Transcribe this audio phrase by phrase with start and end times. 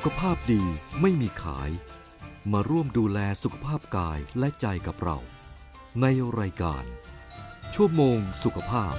[0.00, 0.62] สุขภาพดี
[1.00, 1.70] ไม่มีขาย
[2.52, 5.18] มาร่วมดูแลสุขภาพกายและใจกับเรา
[6.00, 6.06] ใน
[6.40, 6.84] รายการ
[7.74, 8.94] ชั่วโมงสุขภาพ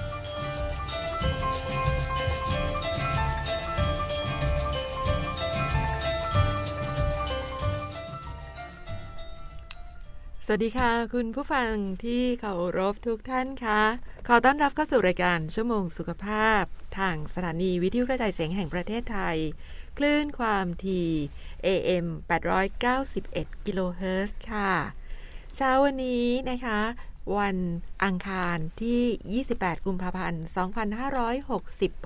[10.46, 11.72] สวัสดีค่ะ คุณผู้ฟัง
[12.04, 13.82] ที่เคารพทุกท่านคะ
[14.28, 16.62] ขอต้อนรับเข้าสู่รายการชั่วโมงสุขภาพ
[16.98, 19.38] ทางสถานีวิทยุกระจายเสียงแห่งประเทศไทย
[19.96, 21.10] คลื่นความถี่
[21.66, 22.06] AM
[22.86, 24.72] 891กิโลเฮิรตซ์ค่ะ
[25.54, 26.80] เช้าวันนี้นะคะ
[27.38, 27.56] วัน
[28.04, 30.44] อังคารที่ 28 กุมภาพันธ์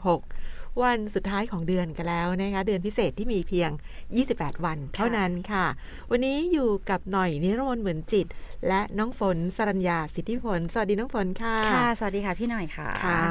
[0.03, 0.44] 2566
[0.83, 3.71] วันสุดท้ายของเดือนกันแล้วนะคะเดือนพิเศษที่มีเพียง
[4.17, 5.67] 28 วันเท่านั้นค่ะ
[6.11, 8.27] วันนี้อยู่กับหน่อยนิรมนเหมือนจิต
[8.69, 13.23] และน้องฝนสรัญญาสิทธิผล สวัสดีน้องฝนค่ะค่ะ สวัสดีค่ะพี่หน่อยค่ะค่ะ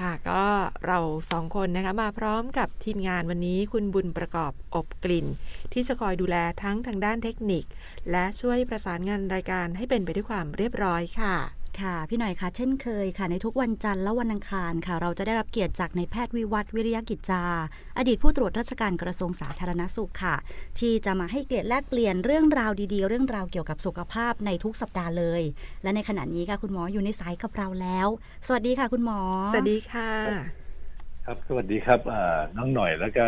[0.00, 0.42] ค่ะ ก็
[0.86, 0.98] เรา
[1.32, 5.26] สองคนนะคะมาพร้อมกับทีมงานวันนี้คุณบุญประกอบอบกลิ่น
[5.72, 7.64] ที่จะคอยดูแลทั้งทางด้านเทคนิค
[8.10, 11.36] และช่วยประสานงานรายการให้เป็นไปด้วยความเรียบร้อยค่ะ
[11.82, 17.42] ค่ะ พี่หน่อยค่ะ เช่นเคยค่ะ ในทุกวันจันทร์และวันอังคารค่ะ เราจะได้รับเกียรติจากในายแพทย์วิวัฒน์วิริยกิจจา
[17.98, 20.36] อดีตผู้ตรวจราชการกระทรวงสาธารณสุขค่ะ
[20.78, 25.42] ที่จะมาให้เกียรติแลกเปลี่ยนเรื่องราวดีๆ เรื่องราวเกี่ยวกับสุขภาพในทุกสัปดาห์เลย
[25.82, 28.08] และในขณะนี้ค่ะคุณหมออยู่ในสายกับเราแล้ว
[28.46, 29.20] สวัสดีค่ะ คุณหมอ
[29.52, 30.10] สวัสดีค่ะ
[31.26, 33.26] ครับสวัสดีครับอ่าน้องหน่อยแล้วก็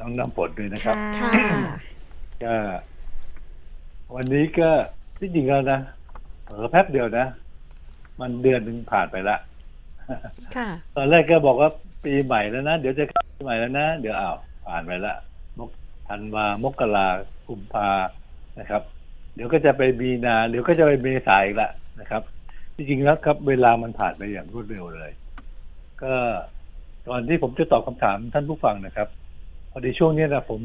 [0.00, 1.32] น้องน้ำฝนด้วยนะครับค่ะ
[2.44, 2.54] ก็
[4.14, 4.70] วันนี้ก็
[5.18, 5.80] ที่จริงแล้วนะ
[6.46, 7.26] เออแป๊บเดียวนะ
[8.20, 9.36] มันเดือนหนึ่งผ่านไปละ
[10.56, 11.70] ค่ะตอนแรกก็บอกว่า
[12.04, 15.14] ปีใหม่แล้วนะ เดี๋ยวจะเข้าปีใหม่แล้วนะ เดี๋ยวอ้าวผ่านไปละ
[15.58, 15.70] มก
[16.08, 17.08] ธันวามกรา
[17.48, 17.90] กุมภา
[18.60, 18.82] นะครับ
[19.34, 22.22] เดี๋ยวก็จะไปมีนา เดี๋ยวก็จะไปเมษาอีกละนะครับ
[22.76, 25.10] จริงๆแล้วครับ เวลามันผ่านไปอย่างรวดเร็วเลย
[26.02, 26.14] ก็
[27.08, 29.08] ก่อนที่ผมจะตอบคำถามท่านผู้ฟังนะครับ
[29.70, 30.60] พอดีช่วงนี้นะผม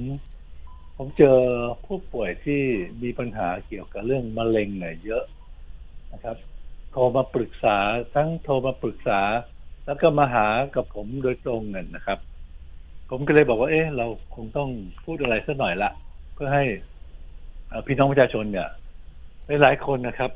[0.97, 1.37] ผมเจอ
[1.85, 2.61] ผู้ป่วยที่
[3.03, 5.23] มีปัญหาเกี่ยวกับเรื่องมะเร็งเนี่ยเยอะ
[6.13, 6.37] นะครับ
[6.93, 7.77] โทรมาปรึกษา
[8.15, 9.19] ทั้งโทรมาปรึกษา
[9.85, 12.19] แล้วก็มาหากับผมโดยตรงเงินนะครับ
[13.09, 14.69] ผมก็เลยบอกว่า เอ๊ะเราคงต้อง
[15.03, 15.91] พูดอะไรสักหน่อยละ
[16.33, 16.63] เพื่อให้
[17.87, 18.69] พี่น้องประชาชนเนี่ย
[19.61, 20.31] หลายๆคนนะครับ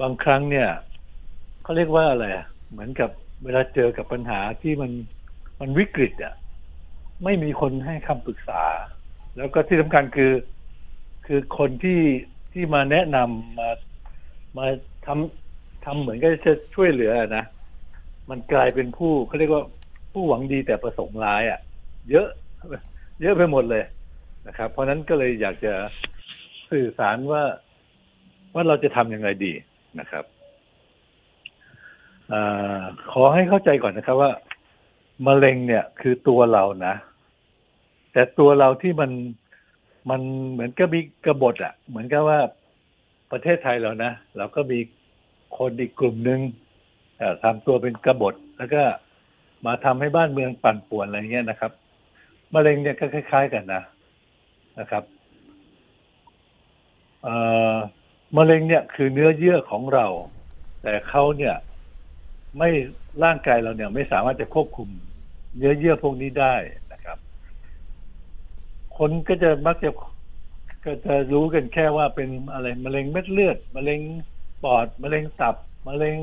[0.00, 0.68] บางครั้งเนี่ย
[1.62, 3.10] เขาเรียกว่าอะไรอะเหมือนกับ
[3.44, 4.90] เวลาเจอกับปัญหาที่มัน
[5.60, 6.34] มันวิกฤตอะ
[7.24, 8.62] ไม่มีคนให้คำปรึกษา
[9.36, 10.32] แล้วก็ที่สำคัญคือ
[11.26, 12.00] คือคนที่
[12.52, 13.68] ที่มาแนะนำมา
[14.56, 14.66] มา
[15.06, 15.43] ทำ
[15.84, 17.44] ทำเหมือนก็จะช่วยเหลือนะ
[18.30, 19.64] มันกลายเป็นผู้เขาเรียกว่า
[20.12, 21.60] ผู้หวังดีแต่ประสงค์ร้ายอะ
[22.10, 22.28] เยอะ
[23.22, 23.84] เยอะไปหมดเลย
[24.46, 25.74] นะครับ เพราะฉะนั้นก็เลยอยากจะ
[26.70, 27.42] สื่อสารว่า
[28.54, 29.52] ว่าเราจะทำยังไงดี
[30.00, 30.24] นะครับ
[32.32, 32.34] อ
[33.12, 34.32] ขอให้เข้าใจก่อนนะครับว่า
[35.26, 36.94] มะเร็งเนี่ยคือตัวเรานะ
[38.12, 39.10] แต่ตัวเราที่มัน
[40.10, 40.20] มัน
[40.50, 42.38] เหมือนก็มีกบฏอะ่ะ เหมือนกับว่า
[43.32, 44.78] ประเทศไทยเรานะเราก็มี
[45.58, 46.40] คนอีกกลุ่มหนึ่ง
[47.42, 48.82] ทำตัวเป็นกบฏแล้วก็
[49.66, 51.72] มาทำให้บ้านเมืองปั่นป่วนอะไรเงี้ยนะครับ
[52.54, 53.82] มะเร็งเนี่ยก็คล้าย ๆ กันนะ
[54.78, 55.04] นะครับ
[57.22, 57.36] เอ่
[57.72, 57.74] อ
[58.36, 60.06] มะเร็งเนี่ยคือเนื้อเยื่อของเรา
[60.82, 61.54] แต่เขาเนี่ย
[62.58, 62.70] ไม่
[63.24, 64.88] ร่างกายเราเนี่ยไม่สามารถจะควบคุม
[65.56, 66.54] เนื้อเยื่อพวกนี้ได้
[66.92, 67.18] นะครับ
[68.98, 69.90] คนก็จะมักจะ
[70.84, 74.00] ก็จะรู้กันแค่ว่าเป็นอะไรมะเร็งเม็ดเลือดมะเร็ง
[74.64, 75.56] ปอดมะเร็งตับ
[75.88, 76.18] มะเร็ง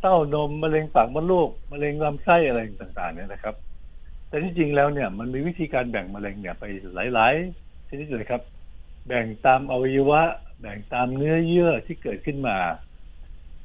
[0.00, 3.54] เต้านมมะเร็งปากมดลูกมะเร็งลำไส้อะไรต่างๆ เนี่ยนะครับ
[4.28, 8.42] แต่ที่จริงแล้วเนี่ย มันมีวิธีการแบ่งมะเร็งเนี่ยไปหลายๆชนิดเลยครับ
[9.06, 10.22] แบ่งตามอวัยวะ
[10.60, 12.58] แบ่งตามเนื้อเยื่อที่เกิดขึ้นมา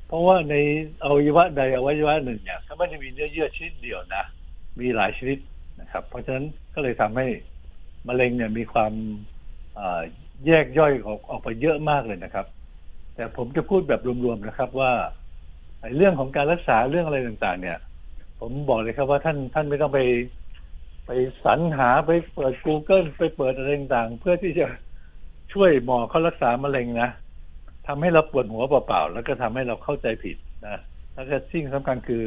[0.07, 0.55] เพราะว่าใน
[1.03, 4.23] อวัยวะใดอวัยวะหนึ่งเนี่ยก็ไม่ได้มีเนื้อเยื่อชนิดเดียวนะ
[4.79, 5.37] มีหลายชนิด
[5.81, 7.27] นะครับ เพราะฉะนั้นก็เลยทำให้
[8.07, 8.93] มะเร็งเนี่ยมีความ
[10.45, 12.45] แยกย่อยออกออกไปเยอะมากเลยนะครับ
[13.15, 14.91] แต่ผมจะพูดแบบรวมๆนะครับว่า
[15.97, 17.77] เรื่องของการรักษาเรื่องอะไรต่างๆ เนี่ย
[18.39, 19.99] ผมบอกเลยครับว่าท่านท่านไม่ต้องไป
[21.05, 21.11] ไป
[21.43, 24.65] สรรหาไปเปิด Google ไปเปิดอะไรต่างๆ เพื่อที่จะ
[25.53, 27.09] ช่วยหมอเขารักษามะเร็งนะ
[27.87, 30.37] ทำให้เราปวดหัวเปล่าๆ แล้วก็ทำให้เราเข้าใจผิด
[30.67, 30.77] นะ
[31.13, 32.23] แล้วก็สิ่งสำคัญคือ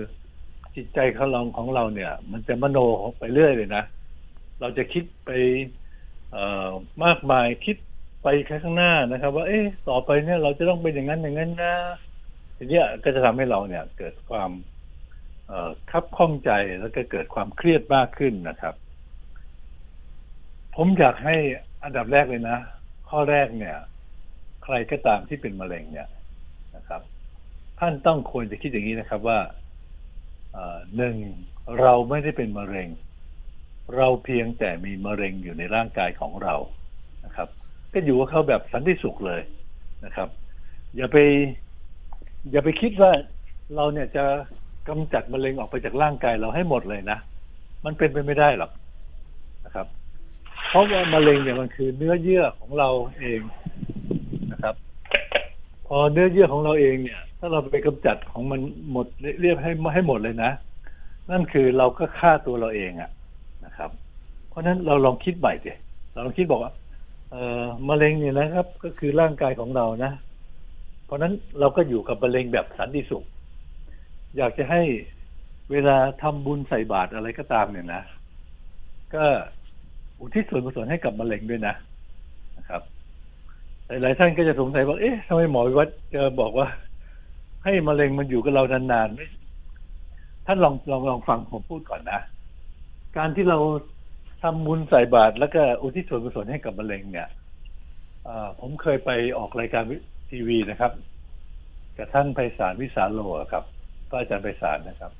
[0.74, 2.78] จิตใจของเราของเราเนี่ย มันจะมโน
[3.18, 3.84] ไปเรื่อยเลยนะ
[4.60, 5.30] เราจะคิดไป
[6.30, 6.70] เอ่อ
[7.04, 7.76] มากมายคิด
[8.22, 11.74] ไปข้างหน้านะครับ ว่า เอ๊ะต่อไปเนี่ยเราจะต้องเป็นอย่างนั้นอย่างนั้นนะ
[12.56, 14.50] ทีนี้ก็จะทำให้เราเนี่ย เกิดความ
[15.48, 15.52] เอ
[15.90, 16.50] คับข้องใจ
[16.80, 18.74] แล้วก็เกิดความเครียดมากขึ้นนะครับ
[20.76, 21.36] ผมอยากให้
[21.84, 22.58] อันดับแรกเลยนะ
[23.08, 23.76] ข้อแรกเนี่ย
[24.64, 26.08] ใครก็ตามที่เป็นมะเร็งเนี่ย
[26.76, 27.02] นะครับ
[27.80, 29.40] ท่านต้องควรจะคิดอย่างนี้นะครับว่า
[30.96, 31.16] หนึ่ง
[31.80, 32.88] เราไม่ได้เป็นมะเร็ง
[33.96, 36.54] เราเพียงแต่มีมะเร็งอยู่ในร่างกายของเรา
[37.92, 39.40] ก็อยู่กับเขาแบบสันติสุขเลย
[40.04, 40.28] นะครับ
[40.96, 41.16] อย่าไป
[42.50, 43.12] อย่าไปคิดว่า
[43.76, 44.24] เราเนี่ยจะ
[44.88, 47.18] กำจัดมะเร็งออกไปจากร่างกายเราให้หมดเลยนะ
[47.84, 48.70] มันเป็นไปไม่ได้หรอก
[49.64, 49.86] นะครับ
[50.68, 52.90] เพราะว่ามะเร็งเนี่ยมันคือเนื้อเยื่อของเรา
[53.20, 53.40] เอง
[54.52, 54.74] นะครับ
[55.86, 58.60] พอเนื้อเยื่อของเราเองเนี่ย ถ้าเราไปกำจัดของมัน
[58.92, 59.06] หมด
[59.40, 60.50] เรียบให้ให้หมดเลยนะ
[61.30, 63.10] นั่นคือเราก็ฆ่าตัวเราเองอะ
[63.64, 63.90] นะครับ
[64.48, 65.72] เพราะฉะนั้นเราลองคิดใหม่สิ
[66.12, 66.72] เราลองคิดบอกว่า
[67.30, 70.12] เอ่อมะเร็งเนี่ยนะครับ ก็คือร่างกายของเรานะ
[71.04, 73.24] เพราะนั้นเราก็อยู่กับมะเร็งแบบสันติสุข
[74.36, 74.82] อยากจะให้
[75.70, 78.02] เวลาทำบุญใส่บาตรอะไรก็ตามเนี่ยนะ
[79.14, 79.24] ก็
[80.20, 81.74] อุทิศส่วนกุศลให้กับมะเร็งด้วยนะ
[82.56, 82.82] นะครับ
[84.02, 86.66] หลายท่านก็จะสงสัยว่า เอ๊ะทำไมหมอวิวัฒน์จะบอกว่า
[87.64, 89.26] ให้มะเร็งมันอยู่กับเรานานๆไม่
[90.46, 92.20] ท่านลองลองลองฟังผมพูดก่อนนะ
[93.16, 93.58] การที่เรา
[94.42, 97.28] ทำบุญใส่บาตรแล้วก็อุทิศส่วนกุศลให้กับมะเร็งเนี่ย
[98.60, 99.82] ผมเคยไปออกรายการ
[100.30, 100.92] ทีวีนะครับ
[101.96, 103.20] กับท่านไพศาลวิสาโล
[103.52, 103.64] ครับ
[104.08, 105.12] พระอาจารย์ไพศาลนะครับ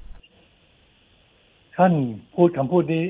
[1.76, 1.92] ท่าน
[2.34, 3.04] พูดคำพูดนี้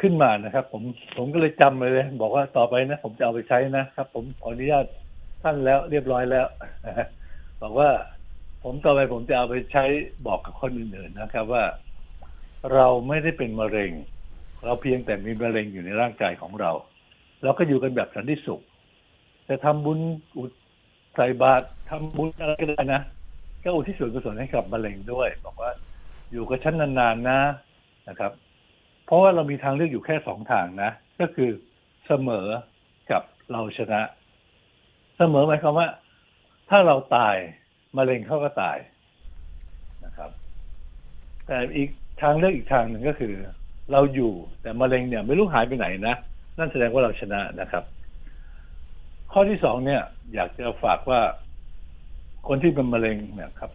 [0.00, 0.82] ขึ้นมานะครับ ผม
[1.16, 4.86] ผมก็เลยจำไปเลย บอกว่าต่อไปนะ ผมจะเอาไปใช้นะครับ ผมขออนุญาต
[5.42, 6.46] ท่านแล้วเรียบร้อยแล้ว
[7.62, 7.90] บอกว่า
[8.64, 9.84] ผมต่อไปผมจะเอาไปใช้
[10.26, 11.64] บอกกับคนอื่นๆนะครับ ว่า
[12.74, 13.92] เราไม่ได้เป็นมะเร็ง
[14.64, 16.70] เราเพียงแต่มีมะเร็งอยู่ในร่างกายของเรา
[17.42, 18.60] เราก็อยู่กันแบบสันติสุข
[19.48, 19.98] จะทำบุญ
[20.38, 20.50] อุด
[21.16, 23.02] ใส่บาตรทำบุญอะไรก็ได้นะ
[23.62, 25.70] ก็อุทิศส่วนกุศลให้กับมะเร็งด้วย บอกว่า
[26.32, 27.40] อยู่กับฉันนานๆนะ
[28.08, 28.32] นะครับ
[29.06, 30.90] เพราะว่าเรามีทางเลือกอยู่แค่สองทางนะ
[31.20, 31.50] ก็คือ
[32.06, 32.46] เสมอ
[33.10, 33.22] กับ
[33.52, 34.00] เราชนะ
[35.18, 35.88] เสมอหมายความว่า
[36.70, 37.36] ถ้าเราตาย
[37.96, 38.76] มะเร็งเขาก็ตาย
[40.04, 40.30] นะครับ
[41.46, 41.88] แต่อีก
[42.22, 43.34] ทางเลือกอีกทางหนึ่งก็คือ
[43.92, 44.32] เราอยู่
[44.62, 46.16] แต่มะเร็งเนี่ย ไม่รู้หายไปไหนนะ
[46.58, 47.84] นั่นแสดงว่าเราชนะนะครับ
[49.32, 50.02] ข้อที่สองเนี่ย
[50.34, 51.20] อยากจะฝากว่า
[52.48, 53.70] คนที่เป็นมะเร็งเนี่ยครับ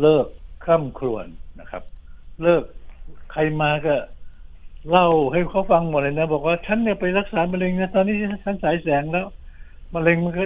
[0.00, 0.26] เลิก
[0.64, 1.26] คร่ำครวญ
[1.60, 1.82] นะครับ
[2.42, 2.62] เลิก
[3.32, 3.94] ใครมาก็
[4.90, 9.26] เล่าให้เขาฟังหมดเลยนะ บอกว่าฉันเนี่ยไปรักษามะเร็งนะตอนนี้ฉันสายแสงแล้ว
[9.94, 10.44] มะเร็งมันก็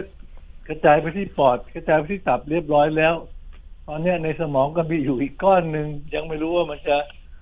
[0.68, 3.14] กระจายไปที่ปอด กระจายไปที่ตับเรียบร้อยแล้ว
[3.88, 6.96] ตอนเนี้ยในสมองก็มีอยู่อีกก้อนหนึ่งยังไม่รู้ว่ามันจะ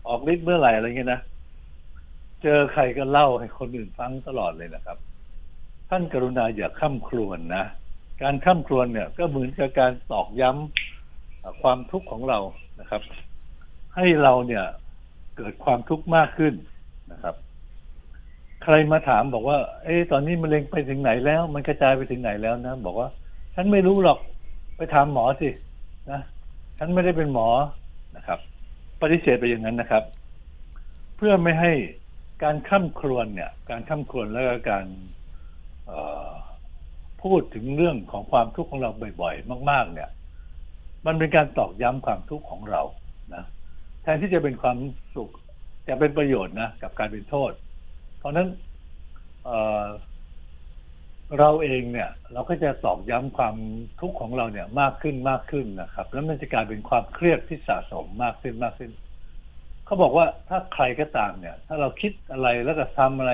[0.08, 1.20] ออกฤทธิ์เมื่อไหร่อะไรเงี้ยนะ
[2.42, 4.98] เจอใครก็เล่าให้คนอื่นฟังตลอดเลยนะครับ
[5.90, 7.64] ท่านกรุณาอย่าข้ามครวนนะ
[8.22, 12.38] การข้ามครวนเนี่ย ก็เหมือนกับการตอกย้ำความทุกข์ของเรา
[12.80, 13.02] นะครับ
[13.96, 14.64] ให้เราเนี่ย
[15.36, 16.54] เกิดความทุกข์มากขึ้น
[17.12, 17.34] นะครับ
[18.64, 23.08] ใครมาถามบอกว่า เอ๊ตอนนี้มะเร็งไปถึงไหนแล้ว มันกระจายไปถึงไหนแล้วนะบอกว่า
[23.54, 24.18] ฉันไม่รู้หรอก
[24.76, 25.48] ไปถามหมอสิ
[26.10, 26.20] นะ
[26.78, 27.48] ฉันไม่ได้เป็นหมอ
[28.16, 28.38] นะครับ
[29.00, 30.04] ปฏิเสธไปอย่างนั้นนะครับ
[31.16, 31.72] เพื่อไม่ให้
[32.42, 34.86] การข้ามครวนเนี่ย การข้ามครวนแล้วก็การ
[37.22, 38.90] พูดถึงเรื่องของความทุกข์ของเรา
[39.20, 40.10] บ่อยๆ มาก ๆ เนี่ย
[41.06, 42.82] มันเป็นการตอกย้ำความทุกข์ของเรา
[43.34, 43.44] นะ
[44.02, 44.76] แทนที่จะเป็นความ
[45.14, 45.30] สุข
[45.88, 47.52] จะเป็นประโยชน์นะกับการเป็นโทษ
[48.18, 48.48] เพราะนั้น
[49.44, 53.56] เเราเองเนี่ย เราก็จะตอกย้ำความ
[54.00, 58.90] ทุกข์ของเราเนี่ย มากขึ้นมากขึ้นนะครับ แล้วมันจะกลายเป็นความเครียดที่สะสมมากขึ้นมากขึ้น
[59.90, 63.32] เขาบอกว่าถ้าใครก็ตามเนี่ย ถ้าเราคิดอะไรแล้วก็ทำอะไร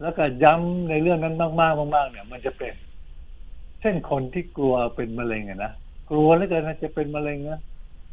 [0.00, 2.74] แล้วก็ย้ำในเรื่องนั้นมากๆมากๆเนี่ย มันจะเป็น
[3.80, 5.72] เช่นคนที่กลัวเป็นมะเร็งอะนะ
[6.10, 7.60] กลัวแล้วกันนะจะเป็นมะเร็งนะ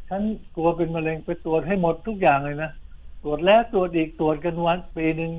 [0.08, 0.22] ฉัน
[0.56, 2.70] กลัวเป็นมะเร็งไปตรวจให้หมดทุกอย่างเลยนะ
[3.22, 5.32] ตรวจแล้วตรวจอีกตรวจกันวันปีหนึ่ง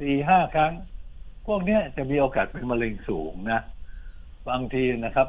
[0.00, 0.72] สี่ห้าครั้ง
[1.46, 3.60] พวกเนี้ยจะมีโอกาสเป็นมะเร็งสูงนะ
[4.48, 5.28] บางทีนะครับ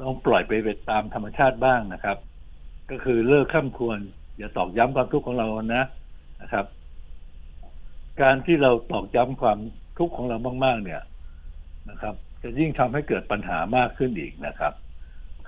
[0.00, 2.16] ลองปล่อยไปไปตามธรรมชาติบ้างนะครับ
[2.90, 4.00] ก็คือเลิกข้ามควร
[4.38, 5.84] อย่าตอกย้ำความทุกข์ของเรานะ
[6.42, 6.66] นะครับ
[8.22, 9.58] การที่เราตอกย้ำความ
[9.98, 11.02] ทุกข์ของเรามาก ๆ เนี่ย
[11.90, 14.72] นะครับ จะยิ่งทำให้เกิดปัญหามากขึ้นอีกนะครับ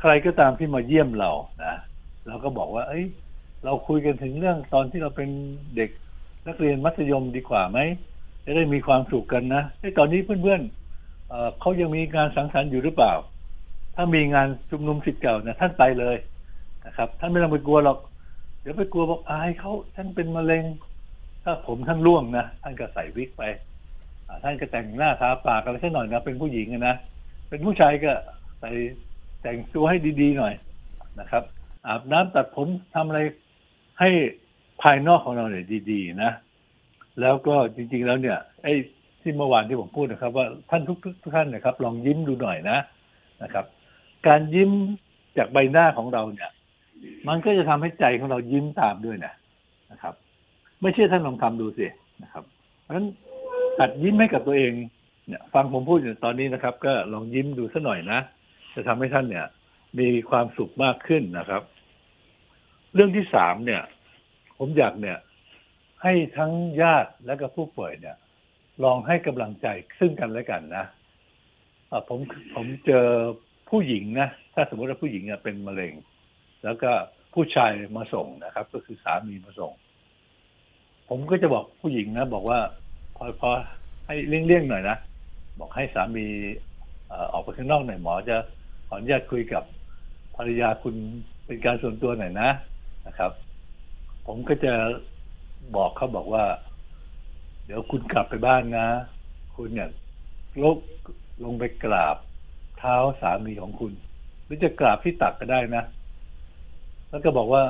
[0.00, 1.30] ใครก็ตามที่มาเยี่ยมเรา
[1.64, 1.74] นะ
[2.26, 3.04] เราก็บอกว่า เอ้ย
[3.64, 5.28] เราคุยกันถึงเรื่องตอนที่เราเป็น
[5.76, 5.90] เด็ก
[6.46, 7.78] นักเรียนมัธยมดีกว่าไหม
[8.44, 13.12] จะได้มีความสุขกันนะไอ้ตอนนี้เพื่อนๆเเขายังมีงานสังสรรค์อยู่หรือเปล่า
[13.96, 16.16] ถ้ามีงานชุมนุมสิทธิ์เก่านะท่านไปเลย
[16.86, 17.98] นะครับ ท่านไม่ต้องไปกลัวหรอก
[18.60, 20.64] เดี๋ยวไปกลัวบอกอายเขาท่านเป็นมะเร็ง
[21.44, 23.42] ถ้าผมท่านร่วงนะท่านก็ใส่วิกไป
[24.44, 26.96] ท่านก็แต่งหน้าทาปากอะไรสักหน่อยนะเป็นผู้หญิงนะ
[27.48, 28.12] เป็นผู้ชายก็
[28.60, 28.70] ใส่
[29.42, 30.54] แต่งตัวให้ดีๆหน่อย
[31.20, 31.42] นะครับ
[31.86, 33.20] อาบน้ำตัดผมทำอะไร
[34.00, 34.10] ให้
[34.82, 36.32] ภายนอกของเราเนี่ยดีๆนะ
[37.20, 38.74] แล้วก็จริง ๆ แล้วเนี่ย ไอ้
[39.20, 42.78] ที่เมื่อวานที่ผมพูดนะครับ ว่าท่านทุกทุกท่านนะครับ ลองยิ้มดูหน่อยนะ
[43.42, 43.64] นะครับ
[44.26, 44.70] การยิ้ม
[45.38, 46.50] จากใบหน้าของเราเนี่ย
[47.28, 49.32] มันก็จะทำให้ใจของเรายิ้มตามด้วยนะ
[49.92, 50.14] นะครับ
[50.80, 51.86] ไม่เชื่อท่านลองทำดูสิ
[52.22, 52.44] นะครับ
[52.82, 53.06] เพราะฉะนั้น
[53.78, 54.72] หัดยิ้มให้กับตัวเอง
[55.26, 58.20] เนี่ย ฟังผมพูดอยู่ตอนนี้นะครับ ก็ลองยิ้มดูสัหน่อยนะ
[58.74, 59.46] จะทำให้ท่านเนี่ย
[59.98, 61.62] มีความสุขมากขึ้นนะครับ
[62.94, 63.82] เรื่องที่สามเนี่ย
[64.58, 65.18] ผมอยากเนี่ย
[66.02, 66.52] ให้ทั้ง
[66.82, 68.16] ญาติและก็ผู้ป่วยเนี่ย
[68.84, 69.66] ลองให้กำลังใจ
[69.98, 72.18] ซึ่งกันและกันนะะผม
[72.54, 73.06] ผมเจอ
[73.70, 75.92] ผู้หญิงนะถ้าสมมติว่าผู้หญิงเนี่ยเป็นมะเร็ง
[76.64, 76.90] แล้วก็
[77.34, 79.72] ผู้ชายมาส่งนะครับ ก็คือสามีมาส่ง
[81.08, 82.58] ผมก็จะบอกผู้หญิงนะ บอกว่า
[83.16, 83.50] พอพอ
[84.06, 84.96] ให้เลี่ยงๆหน่อยนะ
[85.60, 86.26] บอกให้สามี
[87.10, 88.36] ออออกไปข้างนอกหน่อยหมอจะ
[88.86, 89.62] ขออนุญาตคุยกับ
[90.36, 90.94] ภรรยาคุณ
[91.46, 92.50] เป็นการส่วนตัวหน่อยนะ
[93.06, 93.32] นะครับ
[94.26, 94.74] ผมก็จะ
[95.76, 96.44] บอกเขาบอกว่า
[97.66, 98.86] เดี๋ยวคุณกลับไปบ้านนะ
[99.56, 99.90] คุณเนี่ย
[100.62, 100.76] ลง
[101.44, 102.16] ลงไปกราบ
[102.78, 103.92] เท้าสามีของคุณ
[104.44, 105.84] หรือจะกราบที่ตักก็ได้นะ
[107.10, 107.64] แล้วก็บอกว่า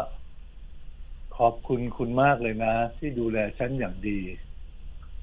[1.37, 4.19] ขอบคุณคุณมากเลยนะ ที่ดูแลฉันอย่างดี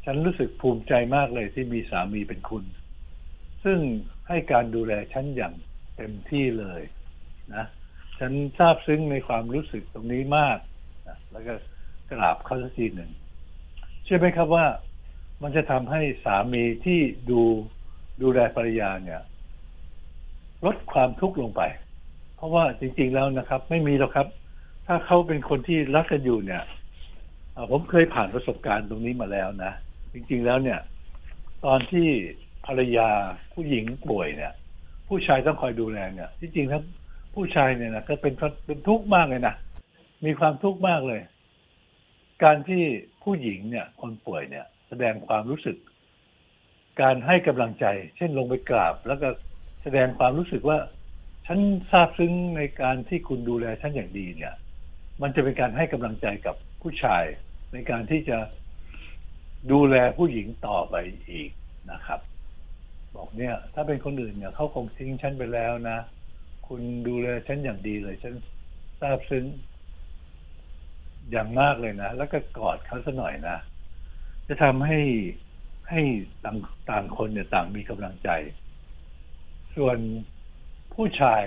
[0.06, 2.64] ฉันรู้สึกภูมิใจมากเลยที่มีสามีเป็นคุณ
[3.64, 3.80] ซึ่ง
[4.28, 5.54] ให้การดูแลฉันอย่าง
[5.96, 6.82] เต็มที่เลย
[7.56, 7.66] นะ
[8.20, 10.58] ฉันซาบซึ้งในความรู้สึกตรงนี้มาก
[11.08, 11.54] นะแล้วก็
[12.12, 13.12] กราบเขาสักทีหนึ่ง
[14.04, 14.66] เชื่อไหมครับว่า
[15.42, 17.42] มันจะทำให้สามีที่ดู
[18.22, 19.22] ดูแลภรรยาเนี่ย
[20.66, 21.62] ลดความทุกข์ลงไป
[22.36, 24.28] เพราะว่าจริง ๆแล้วนะครับ ไม่มีหรอกครับ
[24.88, 26.64] ถ้าเขาเป็นคนที่รักกันอยู่เนี่ย
[27.72, 29.72] ผมเคยผ่านประสบการณ์ตรงนี้มาแล้วนะ
[30.14, 30.80] จริง ๆแล้วเนี่ย
[31.66, 32.08] ตอนที่
[32.66, 33.10] ภรรยา
[33.54, 34.54] ผู้หญิงป่วยเนี่ย
[35.08, 36.82] ผู้ชายต้องคอยดูแลเนี่ย ที่จริงแล้ว
[37.36, 38.34] ผู้ชายเนี่ยนะก็เป็น
[38.66, 39.56] เป็นทุกข์มากเลยนะ
[40.26, 41.22] มีความทุกข์มากเลย
[42.44, 42.84] การที่
[43.24, 45.78] ผู้หญิงเนี่ย คนป่วยเนี่ย แสดงความรู้สึก
[47.02, 47.86] การให้กำลังใจ
[48.18, 49.28] เช่นลงไปกราบ แล้วก็
[49.84, 50.78] แสดงความรู้สึกว่า
[51.46, 51.60] ฉัน
[51.92, 54.54] ซาบซึ้งในการที่คุณดูแลฉันอย่างดีเนี่ย
[55.22, 57.24] มันจะเป็นการให้กำลังใจกับผู้ชาย
[57.74, 58.38] ในการที่จะ
[59.72, 60.96] ดูแลผู้หญิงต่อไป
[61.30, 61.50] อีก
[61.92, 62.20] นะครับ
[63.16, 65.98] บอกเนี่ย ถ้าเป็นคนอื่นเนี่ยเขาคงทิ้งฉันไปแล้วนะ
[66.68, 68.34] คุณดูแลฉันอย่างดีเลย ฉัน
[69.00, 69.46] ซาบซึ้ง
[71.32, 73.58] อย่างมากเลยนะ แล้วก็กอดเขาสัหน่อยนะ
[74.48, 75.00] จะทำให้
[75.90, 76.02] ให้
[76.46, 76.58] ต่าง
[76.90, 78.30] ต่างคนเนี่ยต่างมีกำลังใจ
[79.76, 79.98] ส่วน
[80.96, 81.44] ผู้ชาย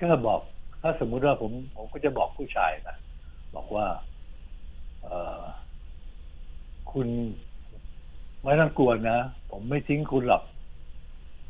[0.00, 0.40] ก็บอก
[0.80, 2.96] ถ้าสมมุติว่าผม ผมก็จะบอกผู้ชายนะ
[3.54, 3.86] บอกว่า
[5.02, 5.08] เอ
[5.40, 5.42] อ
[6.92, 7.08] คุณ
[8.44, 9.18] ไม่ต้องกลัวนะ
[9.50, 10.42] ผมไม่ทิ้งคุณหรอก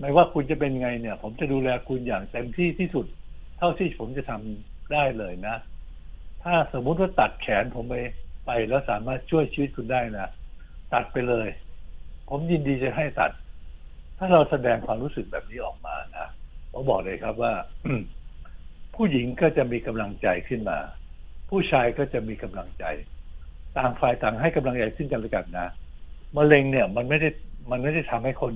[0.00, 3.06] ไม่ว่าคุณจะเป็นไงเนี่ย ผมจะดูแลคุณอย่างเต็มที่ที่สุด
[3.58, 5.56] เท่าที่ผมจะทำได้เลยนะ
[6.42, 7.94] ถ้าสมมุติว่าตัดแขนผมไป
[8.46, 10.28] ไปแล้วสามารถช่วยชีวิตคุณได้นะ
[10.92, 11.48] ตัดไปเลย
[12.28, 13.30] ผมยินดีจะให้ตัด
[14.18, 16.26] ถ้าเราแสดงความรู้สึกแบบนี้ออกมานะ
[16.78, 17.52] ผมบอกเลยครับว่า
[18.94, 20.78] ผู้หญิงก็จะมีกำลังใจขึ้นมา
[21.50, 22.84] ผู้ชายก็จะมีกำลังใจ
[23.76, 25.68] ต่างฝ่ายต่างให้กำลังใจซึ่งกันและกันนะ
[26.36, 27.28] มะเร็งเนี่ย มันไม่ได้
[27.70, 28.54] มันไม่ได้ทำให้คน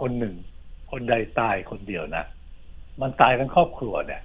[0.00, 0.34] คนหนึ่ง
[0.90, 2.24] คนใดตายคนเดียวนะ
[3.00, 4.22] มันตายทั้งครอบครัวเนี่ย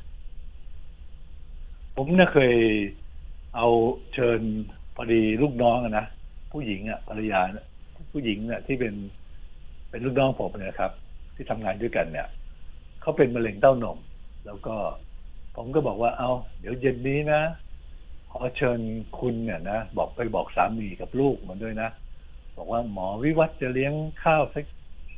[1.95, 2.55] ผมเนี่ยเคย
[3.55, 3.67] เอา
[4.13, 4.39] เชิญ
[4.95, 6.05] พอดีลูกน้องนะ
[6.51, 7.41] ผู้หญิงอะภรรยา
[8.11, 8.93] ผู้หญิงเนี่ยที่เป็น
[9.89, 10.91] เป็นลูกน้องผมนี่ยครับ
[11.35, 12.27] ที่ทำงานด้วยกันเนี่ย
[13.03, 13.97] เขาเป็นมะเร็งเต้านม
[14.45, 14.75] แล้วก็
[15.55, 17.41] ผมก็บอกว่าเอาเดี๋ยวเย็นนี้นะ
[18.31, 18.79] ขอเชิญ
[19.19, 21.89] คุณเนี่ยนะบอกไปบอกสามีกับลูกมันด้วยนะ
[22.57, 23.93] บอกว่าหมอวิวัฒน์จะเลี้ยง
[24.23, 24.65] ข้าวสัก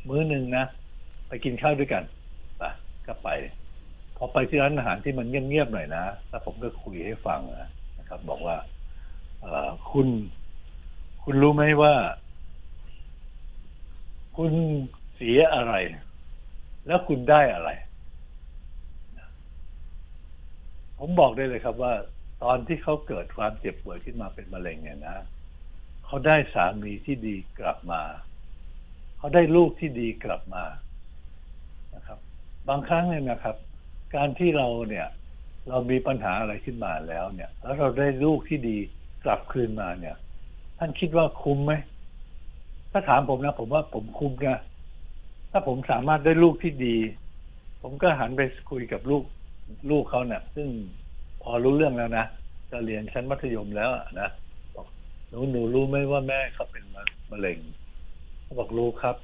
[0.07, 0.65] มื้อหนึ่งนะ
[1.27, 2.03] ไปกินข้าวด้วยกัน
[2.57, 2.63] ไป
[3.05, 3.29] ก็ไป
[4.17, 7.39] พอไปที่ร้านอาหารที่มันเงียบๆหน่อยนะแล้วผมก็คุยให้ฟัง
[7.99, 8.57] นะครับ บอกว่า
[9.41, 10.07] เออคุณ
[11.23, 11.93] คุณรู้ไหมว่า
[14.37, 14.51] คุณ
[15.15, 15.73] เสียอะไร
[16.87, 17.69] แล้วคุณได้อะไร
[20.99, 21.93] ผมบอกได้เลยครับว่า
[22.43, 25.17] ตอนที่เขาเกิดความเจ็บป่วยขึ้นมาเป็นมะเร็งเนี่ยนะ
[26.05, 28.01] เขาได้สามีที่ดีกลับมา
[29.17, 30.63] เขาได้ลูกที่ดีกลับมา
[31.95, 32.19] นะครับ
[32.69, 33.55] บางครั้งเนี่ยนะครับ
[34.15, 35.07] การที่เราเนี่ย
[35.69, 38.77] เรามีปัญหาอะไรขึ้นมาแล้วเนี่ย แล้วเราได้ลูกที่ดี
[39.23, 40.15] กลับคืนมาเนี่ย
[40.77, 41.73] ท่านคิดว่าคุ้มไหม
[42.91, 44.59] ถ้าถามผมนะ ผมว่าผมคุ้มนะ
[45.57, 46.95] ถ้าผมสามารถได้ลูกที่ดี
[47.81, 49.23] ผมก็หันไปคุยกับลูก
[49.91, 50.67] ลูกเขาเนี่ยซึ่ง
[51.43, 52.25] พอรู้เรื่องแล้วนะ
[52.71, 53.89] จะเรียนชั้นมัธยมแล้ว
[54.21, 54.29] นะ
[54.75, 54.87] บอก
[55.29, 56.83] หนูหนูรู้ไหมว่าแม่เขาเป็น
[57.31, 57.57] มะเร็ง
[58.43, 59.15] เขาบอกรู้ครับ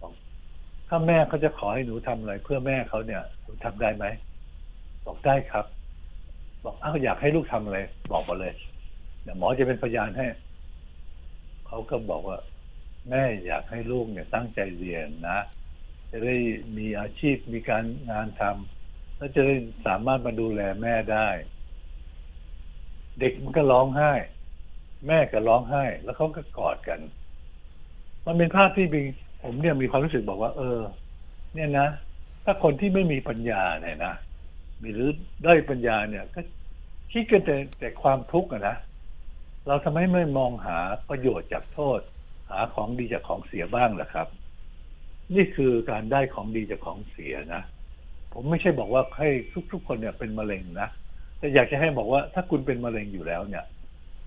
[0.00, 0.12] บอก
[0.88, 4.04] ถ้าแม่เขาจะขอให้หนูทำอะไร เพื่อแม่เขาเนี่ยหนูทำได้ไหม
[5.06, 5.66] บอกได้ครับ
[6.64, 7.78] บอกอ้าวอยากให้ลูกทำอะไร
[8.12, 8.52] บอกมาเลย
[9.22, 10.26] เดี๋ยวหมอจะเป็นพยานให้
[11.66, 12.38] เขาก็บอกว่า
[13.10, 15.38] แม่อยากให้ลูกเนี่ยตั้งใจเรียนนะ
[16.10, 16.36] จะได้
[16.76, 19.54] มีอาชีพมีการงานทำแล้วจะได้
[19.86, 21.28] สามารถมาดูแลแม่ได้
[23.20, 24.12] เด็กมันก็ร้องไห้
[25.06, 27.00] แม่ก็ร้องไห้ แล้วเขาก็กอดกัน
[28.26, 29.02] มันเป็นภาพที่มี
[29.42, 30.78] ผมเนี่ยมีความรู้สึกบอกว่า เออ
[31.54, 31.88] เนี่ยนะ
[32.44, 34.14] ถ้าคนที่ไม่มีปัญญาเนี่ยนะ
[34.82, 35.10] มีหรือ
[35.42, 36.40] ได้อยปัญญาเนี่ย ก็
[37.12, 38.76] คิดกันแต่แต่ความทุกข์อะนะ
[39.66, 42.00] เราทำไมไม่มองหาประโยชน์จากโทษ
[42.50, 44.28] หาของดีจากของเสียบ้างแหละครับ
[45.34, 47.62] นี่คือการได้ของดีจากของเสียนะ
[48.32, 49.28] ผมไม่ใช่บอกว่าให้
[49.72, 50.88] ทุก ๆ คนเนี่ยเป็นมะเร็งนะ
[51.38, 53.64] แต่อยากจะให้บอกว่าถ้าคุณเป็นมะเร็งอยู่แล้วเนี่ย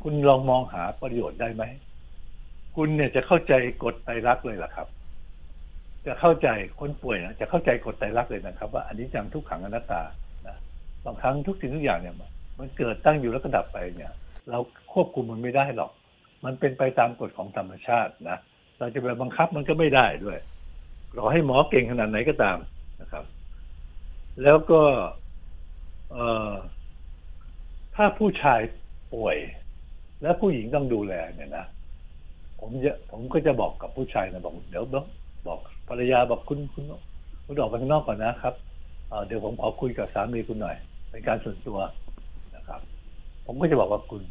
[0.03, 1.63] คุณลองมองหาประโยชน์ได้ไหม
[2.75, 4.87] คุณเนี่ยจะเข้าใจกฎไตรลักษณ์เลยล่ะครับ
[6.05, 6.47] จะเข้าใจ
[6.79, 10.01] คนป่วยนะจะเข้าใจกฎไตรลักษณ์เลยนะครับ ว่าอันนี้จังทุกขังอนัตตา
[10.47, 10.57] นะ
[11.05, 12.15] บางครั้งทุกสิ่งทุกอย่างเนี่ย
[12.59, 14.11] มันเกิดตั้งอยู่แล้วก็ดับไปเนี่ย
[14.49, 14.59] เรา
[14.93, 15.91] ควบคุมมันไม่ได้หรอก
[16.45, 18.37] มันเป็นไปตามกฎของธรรมชาตินะ
[18.79, 20.37] เราจะไปบังคับมันก็ไม่ได้ด้วย
[21.17, 22.57] รอให้หมอเก่งขนาดไหนก็ตาม
[23.01, 23.23] นะครับ
[24.43, 24.81] แล้วก็
[26.11, 26.17] เอ
[26.51, 26.53] อ
[27.95, 28.59] ถ้าผู้ชาย
[29.13, 29.37] ป่วย
[30.21, 31.65] แล้วผู้หญิงต้องดูแลเนี่ยนะ
[32.59, 35.05] ผมจะผมก็จะบอกกับผู้ชายนะบอกเดี๋ยวบอก
[35.47, 36.83] บอกภรรยาบอกคุณคุณ
[37.45, 38.55] คุณออกไปข้างนอกก่อนนะครับ
[39.27, 40.75] เดี๋ยวผมขอคุยกับสามีคุณหน่อย
[41.09, 41.79] เป็นการส่วนตัว
[42.55, 42.81] นะครับ
[43.45, 44.21] ผมก็จะบอกว่าคุณ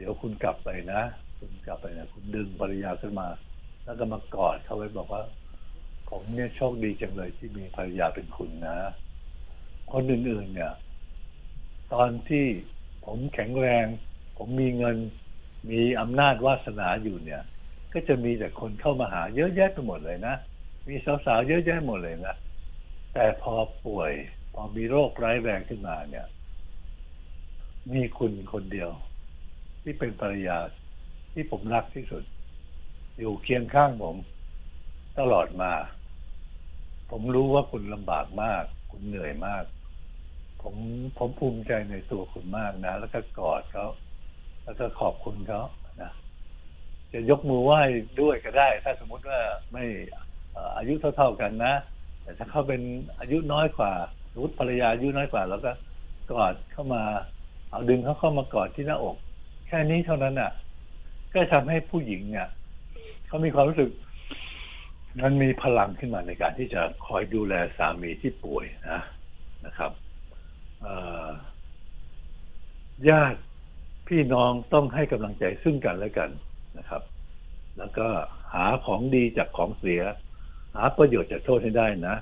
[0.00, 1.02] ดี๋ยวคุณกลับไปนะ
[1.38, 3.28] คุณกลับไปนะ คุณดึงภรรยาขึ้นมา
[3.84, 5.22] แล้วก็มากอดเขาไว้บอกว่า
[6.10, 8.76] ผมเนี่ยโชคดีจังเลยที่มีภรรยาเป็นคุณนะ
[9.92, 10.72] คนอื่นๆเนี่ย
[11.92, 12.46] ตอนที่
[13.04, 13.86] ผมแข็งแรง
[14.38, 14.96] ผมมีเงิน
[15.70, 17.42] มีอำนาจวาสนาอยู่เนี่ย
[17.92, 20.34] ก็จะมีแต่คนเข้ามาหา เยอะแยะไปหมดเลยนะ
[20.88, 22.34] มีสาวๆเยอะแยะหมดเลยนะ
[23.14, 23.54] แต่พอ
[23.84, 24.12] ป่วย
[24.54, 26.26] พอมีโรคร้ายแรงขึ้นมาเนี่ย
[27.94, 28.90] มีคุณคนเดียว
[29.82, 30.58] ที่เป็นภรรยา
[31.32, 32.22] ที่ผมรักที่สุด
[33.18, 34.16] อยู่เคียงข้างผม
[35.18, 35.72] ตลอดมา
[37.10, 39.64] ผมรู้ว่าคุณลำบากมาก คุณเหนื่อยมาก
[40.62, 40.74] ผม
[41.18, 43.86] ผมภูมิใจในตัวคุณมากนะ แล้วก็กอดเขา
[44.64, 45.62] แล้วก็ขอบคุณเขา
[46.02, 46.10] นะ
[47.12, 47.80] จะยกมือไหว้
[48.20, 49.40] ด้วยก็ได้ ถ้าสมมติว่า
[49.72, 49.84] ไม่
[50.76, 51.74] อายุเท่าๆกันนะ
[52.22, 52.80] แต่ถ้าเขาเป็น
[53.20, 53.92] อายุน้อยกว่า
[54.32, 55.72] สมมติภรรยาอายุน้อยกว่า แล้วก็
[56.32, 57.02] กอดเข้ามา
[57.70, 59.16] เอาดึงเขาเข้ามากอดที่หน้าอก
[59.72, 60.52] แค่นี้เท่านั้นอะ
[61.34, 62.48] ก็ทำให้ผู้หญิงเนี่ย
[63.26, 63.90] เขามีความรู้สึก
[65.22, 69.00] มันมีพลังขึ้นมาในการที่จะคอยดูแลสามีที่ป่วยนะ
[69.66, 69.92] นะครับ
[73.08, 73.40] ญาติ
[74.08, 76.30] พี่น้องต้องให้กำลังใจซึ่งกันและกัน
[76.78, 77.02] นะครับ
[77.78, 78.08] แล้วก็
[78.54, 80.02] หาของดีจากของเสีย
[80.74, 82.16] หาประโยชน์จากโทษให้ได้นะ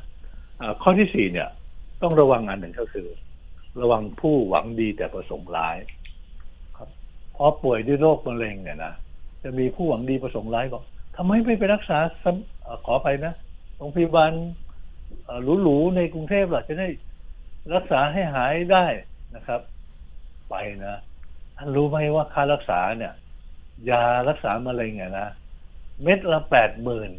[0.67, 1.49] ะข้อที่สี่เนี่ย
[2.03, 3.09] ต้องระวังอันหนึ่งก็คือ
[3.81, 5.77] ระวังผู้หวังดีแต่ประสงค์ร้าย
[7.38, 8.92] พอป่วยด้วยโรคมะเร็งเนี่ยนะ
[9.42, 10.83] จะมีผู้หวังดีประสงค์ร้ายบอก
[11.16, 11.98] ทำไมไม่ไปรักษา
[12.87, 13.33] ขอไปนะ
[13.77, 14.33] โรงพยาบาล
[15.62, 16.88] หรูๆในกรุงเทพล่ะจะได้
[17.74, 18.87] รักษาให้หายได้
[19.37, 19.61] นะครับ
[20.51, 20.55] ไป
[20.87, 20.96] นะ
[21.57, 23.14] ท่านรู้ไหมว่าค่ารักษาเนี่ย
[23.90, 25.29] ยารักษามะเร็งเนี่ยนะ
[26.03, 27.11] เม็ดละแปดหมื่น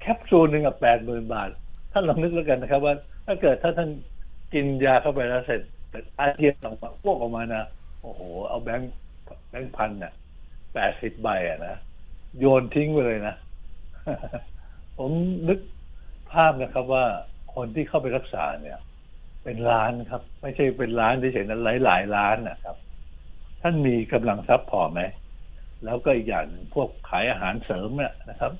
[0.00, 1.50] แคปซูลหนึ่งกับแปดหมื่นบาท
[1.92, 2.94] ท่านลองนึกแล้วกันนะครับ ว่า
[3.26, 3.88] ถ้าเกิดถ้าท่าน
[4.54, 5.60] กินยาเข้าไปแล้วเสร็จ
[6.18, 7.64] อาเจียนออกมาพวกออกมานะ
[8.06, 8.92] โอ้โห เอาแบงค์
[9.50, 10.12] แบงค์พันเนี่ย
[10.74, 11.76] แปดสิบใบอะนะ
[12.38, 13.34] โยนทิ้งไปเลยนะ
[14.98, 15.10] ผม
[15.48, 15.58] นึก
[16.32, 17.04] ภาพนะครับว่า
[17.54, 18.78] คนที่เข้าไปรักษาเนี่ย
[19.44, 22.76] เป็นล้านครับ ไม่ใช่เป็นล้านเฉยๆนั้นหลายหลายล้านนะครับ
[23.62, 25.00] ท่านมีกำลังทรัพย์พอไหม
[25.84, 28.52] แล้วก็อีกอย่างพวกขายอาหารเสริมเนี่ยนะครับ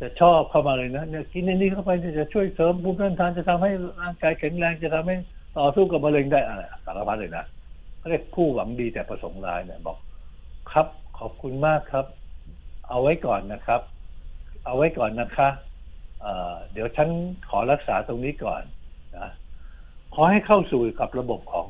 [0.00, 5.16] จะชอบเข้ามาเลยนะเนี่ยกินนนี้เข้าไปจะช่วยเสริมภูมิต้านทานจะทำให้ร่างกายแข็งแรงจะทำให้
[5.58, 7.44] ต่อสู้กับมะเร็งได้อะไรสารพัดเลยนะ
[8.08, 9.98] เรียกผู้หวังดีแต่ประสงค์ร้ายเนี่ยบอก
[10.70, 10.86] ครับ
[11.18, 12.06] ขอบคุณมากครับ
[12.88, 13.80] เอาไว้ก่อนนะครับ
[14.64, 15.48] เอาไว้ก่อนนะคะ
[16.20, 17.08] เเดี๋ยวฉัน
[17.50, 18.62] ขอรักษาตรงนี้ก่อน
[19.16, 19.28] นะ
[20.14, 21.68] ขอให้เข้าสู่กับระบบของ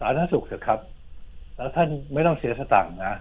[0.00, 0.80] สาธารณสุขเถอะครับ
[1.56, 3.14] แล้วท่านไม่ต้องเสียสตางค์นะ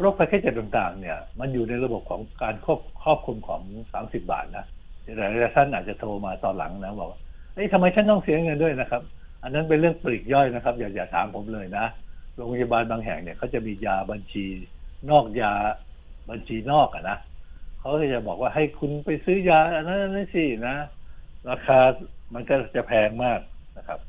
[0.00, 4.64] โรคภัยแค่เจ็บต่างๆ เนี่ย มันอยู่ในระบบของการควบครอบคุมของสามสิบบาทนะ
[5.16, 7.10] หลายท่านอาจจะโทรมาตอนหลังนะบอก
[7.54, 9.02] เอ้ยทำไมฉันต้องเสียเงินด้วยนะครับ
[9.42, 11.86] อันนั้นเป็นเรื่องปลีกย่อยนะครับ อย่าอย่าถามผมเลยนะ
[12.34, 14.44] โรงพยาบาลบางแห่งเนี่ยเขาจะมียาบัญชี
[15.10, 15.52] นอกยา
[16.30, 17.18] บัญชีนอกอะนะ
[17.80, 20.76] เขาจะบอกว่าให้คุณไปซื้อยาอันนั้นนั่นสินะ
[21.50, 21.78] ราคา
[22.34, 23.40] มันก็จะแพงมาก
[23.78, 24.00] นะครับ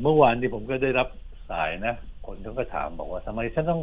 [0.00, 1.08] เมื่อวานนี้ผมก็ได้รับ
[1.50, 1.94] สายนะ
[2.26, 3.82] คนเขาก็ถามบอกว่าทำไมฉันต้อง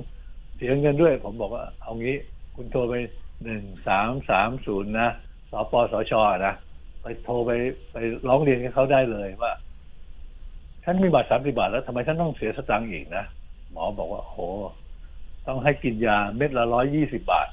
[0.56, 2.16] เสียเงินด้วย ผมบอกว่าเอางี้
[2.56, 2.94] คุณโทรไป
[3.44, 5.10] หนึ่งสามสามศูนย์นะ
[5.52, 6.14] สปสช
[6.46, 6.54] นะ
[7.02, 7.52] ไปโทรไป
[7.92, 9.52] ไปร้องเรียนกับเขาได้เลยว่า
[10.84, 13.26] ฉันมีบัตรสามสิบาทแล้วทำไมฉันต้องเสียสตังค์อีกนะ
[13.72, 14.38] หมอบอกว่าโห
[15.48, 17.48] ต้องให้กินยาเม็ดละร้อยยี่สิบาท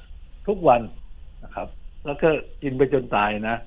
[0.47, 0.81] ทุกวัน
[1.43, 1.67] นะครับ
[2.05, 2.29] แล้วก็
[2.63, 3.57] กินไปจนตายนะ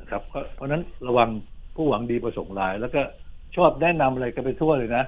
[0.00, 0.22] นะครับ
[0.54, 1.28] เพราะนั้นระวัง
[1.74, 3.02] ผู้หวังดีประสงค์ร้าย แล้วก็
[3.56, 5.04] ชอบแนะนำอะไรกันไปทั่วเลยนะ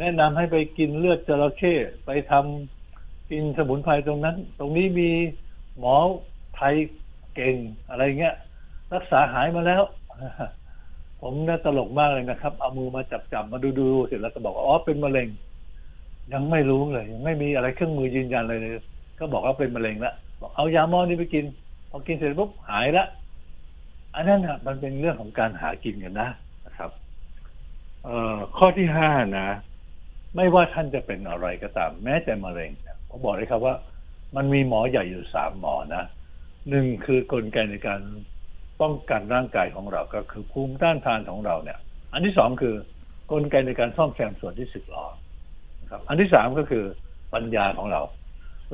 [0.00, 1.74] แนะนำให้ไปกินเลือดจระเข้
[2.06, 5.10] ไปทำกินสมุนไพรตรงนั้น ตรงนี้มี
[5.78, 5.94] หมอ
[6.56, 6.74] ไทย
[7.34, 7.56] เก่ง
[7.88, 8.34] อะไรเงี้ย
[8.94, 9.82] รักษาหายมาแล้ว
[11.26, 15.28] ผมน่าตลกมากเลยนะครับ เอามือมาจับจับมาดูดูเสร็จแล้วก็บอกว่าอ๋อเป็นมะเร็ง
[16.32, 18.72] ยังไม่รู้เลยยังไม่มีอะไรเครื่องมือยืนยันเลยเลย
[19.18, 21.44] ก็บอกว่าเป็นมะเร็งแล้วบอกเอายาหมอนี่ไปกิน
[21.90, 23.06] พอกินเสร็จปุ๊บหายละ
[24.14, 26.28] อันนั้นอะมันเป็นเรื่องของการหากินกันนะ
[26.66, 26.90] นะครับ
[28.04, 29.48] เอ่อข้อที่ห้านะ
[30.36, 32.70] ไม่ว่าท่านจะเป็นอะไรก็ตาม แม้แต่มะเร็ง
[33.08, 33.74] ผมบอกเลยครับว่า
[34.36, 36.02] มันมีหมอใหญ่อยู่สามหมอนะ
[36.70, 38.00] หนึ่งคือกลไกในการ
[38.80, 41.78] ป้องกันร่างกายของเราก็คือภูมิต้านทานของเราเนี่ย
[42.12, 42.74] อันที่สองคือ
[43.30, 45.06] กลไกในการซ่อมแซมส่วนที่สึกหรอ
[45.82, 46.84] นะครับ อันที่สามก็คือ
[47.34, 48.02] ปัญญาของเรา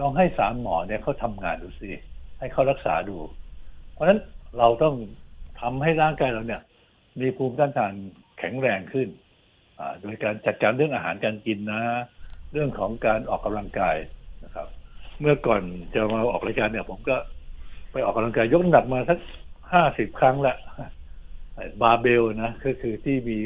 [0.00, 1.90] ลองให้สามหมอเนี่ยเขาทำงานดูสิ
[2.38, 3.16] ให้เขารักษาดู
[3.92, 4.20] เพราะฉะนั้น
[4.58, 4.94] เราต้อง
[5.60, 6.62] ทำให้ร่างกายเราเนี่ย
[7.20, 7.92] มีภูมิต้านทาน
[8.38, 9.08] แข็งแรงขึ้น
[10.00, 11.82] โดยการจัดการเรื่องอาหารการกินนะ
[12.52, 13.96] เรื่องของการออกกำลังกาย
[14.44, 14.68] นะครับ
[15.20, 15.62] เมื่อก่อน
[15.94, 17.16] จะมาออกรายการเนี่ย ผมก็
[17.92, 19.18] ไปออกกำลังกายยกน้ำหนักมาสัก
[19.72, 20.56] ห้าสิบครั้งละ
[21.82, 23.38] บาเบลนะก็คือที่มี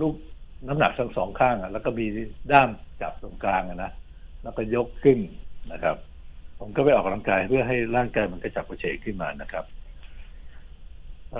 [0.00, 0.14] ลูก
[0.68, 2.06] น้ำหนักทั้งสองข้างอะ แล้วก็มี
[2.52, 2.68] ด้าม
[3.00, 3.90] จับตรงกลางอะนะ
[4.42, 5.18] แล้วก็ยกขึ้น
[5.72, 5.96] นะครับ
[6.58, 9.64] ผมก็ไปออกกำลังกายเพื่อให้ร่างกายมันกระจับกระเฉงขึ้นมานะครับ
[11.34, 11.36] เ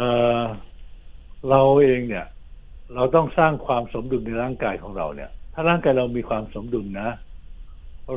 [1.51, 2.27] เราเองเนี่ย
[2.95, 7.11] เราต้องสร้างความสมดุลในร่างกายของเราเนี่ย ถ้าร่างกายเรามีความสมดุลนะ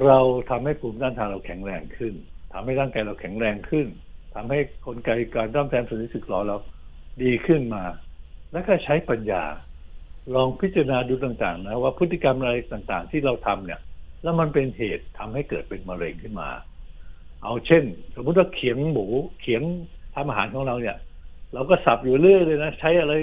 [0.06, 2.14] เราทำให้ภูมิต้านทานเราแข็งแรงขึ้น
[2.54, 3.88] ทำให้ร่างกายเราแข็งแรงขึ้น
[4.34, 6.58] ทำให้กลไกการต้อมแทนส่วนที่สึกหรอเรา
[7.24, 7.84] ดีขึ้นมา
[8.52, 9.44] แล้วก็ใช้ปัญญา
[10.36, 13.80] ลองพิจารณาดูต่างๆ นะว่าพฤติกรรมอะไรต่างๆ ที่เราทำเนี่ย
[14.24, 16.50] แล้วมันเป็นเหตุทำให้เกิดเป็นมะเร็งขึ้นมา
[17.44, 17.84] เอาเช่น
[18.16, 19.06] สมมติว่าเขียงหมู
[19.42, 19.64] เขียง
[20.16, 20.98] ทำอาหารของเราเนี่ย
[21.54, 23.14] เราก็สับอยู่เรื่อยเลยนะ ใช้อะไร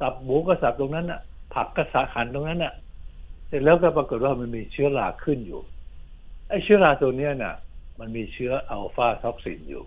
[0.00, 1.20] สับหมูก็สับตรงนั้นน่ะ
[1.54, 2.74] ผักก็สาขันตรงนั้นน่ะ
[3.48, 5.60] เสร็จแล้วก็ปรากฏว่ามันมีเชื้อราขึ้นอยู่
[6.48, 7.54] ไอ้เชื้อราตัวเนี้ยน่ะ
[7.98, 9.82] มันมีเชื้ออัลฟาท็อกซินอยู่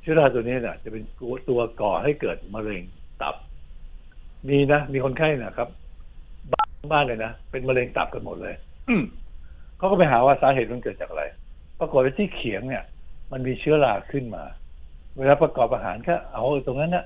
[0.00, 1.02] เชื้อราตัวนี้น่ะจะเป็น
[1.48, 2.82] ตัวก่อให้เกิดมะเร็ง
[3.22, 3.34] ตับ
[4.48, 5.68] มีนะ มีคนไข้นะครับ
[6.52, 8.54] บ้านบ้านเลยนะเป็นมะเร็งตับกันหมดเลย
[9.76, 11.24] เขาก็ไปหาว่าสาเหตุมันเกิดจากอะไร
[11.78, 12.84] ปรากฏว่าที่เขียงเนี่ย
[13.32, 14.44] มันมีเชื้อราขึ้นมา
[15.18, 17.04] เวลาประกอบอาหารก็เอาตรงนั้นนะ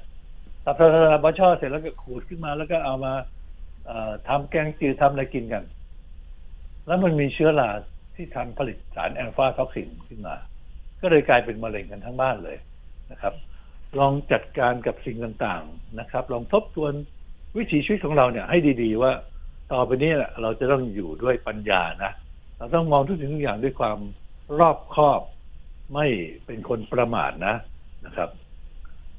[0.64, 3.12] ตับทาบะช่อเสร็จแล้วก็ขูดขึ้นมา แล้วก็เอามา
[4.28, 5.64] ทำแกงจืดทำอะไรกินกัน
[6.86, 7.70] แล้วมันมีเชื้อรา
[8.14, 10.34] ที่ทำผลิตสารอะฟลาท็อกซินขึ้นมา
[11.00, 12.56] ก็เลยกลายเป็นมะเร็งกันทั้งบ้านเลย
[13.12, 13.34] นะครับ
[13.98, 16.92] ลองจัดการกับสิ่งต่างๆนะครับ ลองทบทวน
[17.56, 19.12] วิถีชีวิตของเราเนี่ยให้ดีๆ ว่า
[19.72, 22.12] ต่อไปนี้เราจะต้องอยู่ด้วยปัญญานะ
[22.58, 23.98] เราต้องมองทุกสิ่งทุกอย่างด้วยความ
[24.58, 25.20] รอบคอบ
[25.94, 26.06] ไม่
[26.46, 27.54] เป็นคนประมาทนะ
[28.06, 28.30] นะครับ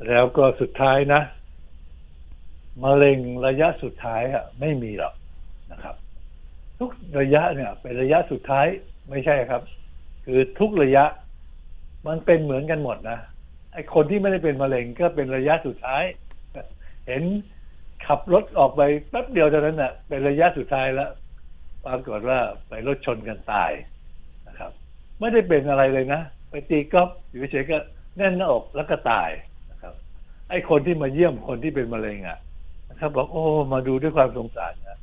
[0.07, 1.21] แล้วก็สุดท้ายนะ
[2.83, 5.13] มะเร็งระยะสุดท้ายอะไม่มีหรอก
[5.71, 5.95] นะครับ
[6.79, 8.65] ทุกระยะเนี่ย เป็นระยะสุดท้าย
[9.09, 9.61] ไม่ใช่ครับ
[10.25, 11.05] คือทุกระยะ
[12.07, 13.19] มันเป็นเหมือนกันหมดนะ
[13.73, 16.03] ไอ้คนที่ไม่ได้เป็นมะเร็งก็เป็นระยะสุดท้าย
[17.07, 17.23] เห็น
[18.05, 21.09] ขับรถออกไปแป๊บเดียวเท่านั้นน่ะ เป็นระยะสุดท้ายแล้ว
[21.85, 23.71] ปรากฏว่าไปรถชนกันตาย
[24.47, 24.71] นะครับ
[25.19, 27.77] ไม่ได้เป็นอะไรเลยนะ ไปตีกอล์ฟอยู่เฉยก็
[28.17, 29.29] แน่นหน้าอกแล้วก็ตาย
[29.71, 29.93] นะครับ
[30.49, 32.39] ไอ้คนที่มาเยี่ยมคนที่เป็นมะเร็งอะ
[32.89, 34.97] นะครับบอกโอ้มาดูด้วยความสงสารนะ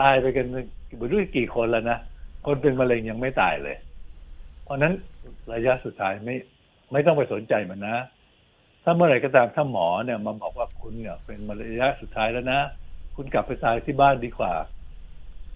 [0.00, 0.62] ตายไปกันไม่
[1.10, 1.98] รู้กี่คนแล้วนะ
[2.46, 3.76] คนเป็นมะเร็งยังไม่ตายเลย
[4.64, 4.92] เพราะนั้น
[5.52, 6.36] ระยะสุดท้ายไม่
[6.92, 7.96] ไม่ต้องไปสนใจมันนะ
[8.84, 12.60] ถ้าเมื่อไหร่ก็ตามถ้าหมอเนี่ยมาบอกว่าคุณเนี่ย เป็นมะเร็งระยะสุดท้ายแล้วนะ
[13.16, 14.52] คุณกลับไปตายที่บ้านดีกว่า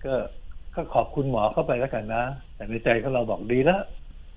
[0.04, 0.14] ก็
[0.74, 3.82] ก็ขอบคุณหมอเข้าไปแล้วกันนะ แต่ในใจของเราบอกดีแล้ว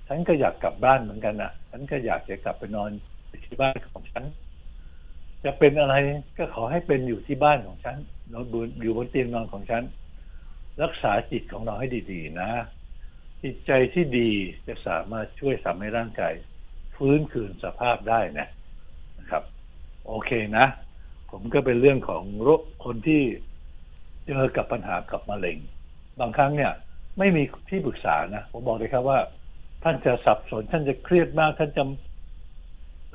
[0.08, 2.90] ฉันก็อยากกลับบ้านเหมือนกันนะฉันก็อยากจะกลับไปนอน
[3.44, 4.24] ที่บ้านของฉัน
[5.44, 5.94] จะเป็นอะไร
[6.38, 7.96] ก็ขอให้เป็นอยู่ที่บ้านของฉัน
[8.32, 8.44] นอน
[8.82, 9.82] อยู่บนเตียงนอนของฉัน
[10.82, 12.50] รักษาจิตของเราให้ดี ๆ นะ
[13.42, 14.30] จิตใจที่ดี
[14.66, 16.32] จะสามารถช่วยทำให้ร่างกาย
[17.00, 18.48] ฟื้นคืนสภาพได้นะ
[19.18, 19.42] นะครับ
[20.06, 20.66] โอเคนะ
[21.30, 23.22] ผมก็เป็นเรื่องของโรคคนที่
[24.26, 25.58] เจอกับปัญหากับมะเร็ง
[26.20, 26.72] บางครั้งเนี่ย
[27.18, 29.18] ไม่มีที่ปรึกษานะผมบอกเลยครับว่า
[29.84, 31.82] ท่านจะสับสนท่านจะเครียดมาก ท่านจะ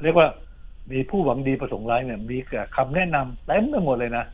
[0.04, 0.30] เรียกว่า
[0.92, 4.26] มีผู้หวังดีประสงค์ร้ายเนี่ย มีแต่คำแนะนำเต็มไปหมดเลยนะ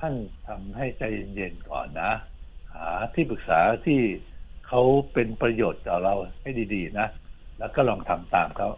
[0.00, 0.14] ท่าน
[0.48, 1.02] ทำให้ใจ
[1.34, 2.12] เย็นๆก่อนนะ
[2.74, 4.00] หาที่ปรึกษาที่
[4.66, 7.08] เขาเป็นประโยชน์ต่อเราให้ดี ๆ นะ
[7.62, 8.68] แล้วก็ลองทำตามเขา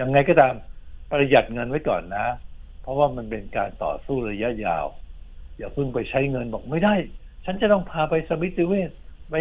[0.00, 0.54] ยังไงก็ตาม
[1.10, 2.26] ประหยัดเงินไว้ก่อนนะ
[2.82, 4.86] เพราะว่ามันเป็นการต่อสู้ระยะยาว
[5.58, 6.94] อย่าเพิ่งไปใช้เงินบอกไม่ได้
[7.44, 8.90] ฉันจะต้องพาไปสมิติเวช
[9.30, 9.34] ไป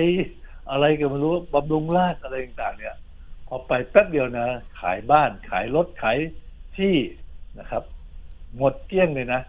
[0.72, 2.96] อะไรก็ไม่รู้บำรุงราชอะไรต่างๆ เนี่ย
[3.48, 4.48] พอไปแป๊บเดียวนะ
[4.80, 6.18] ขายบ้านขายรถขาย
[6.78, 6.96] ที่
[7.60, 7.84] นะครับ
[8.58, 9.42] หมดเกลี้ยงเลยนะ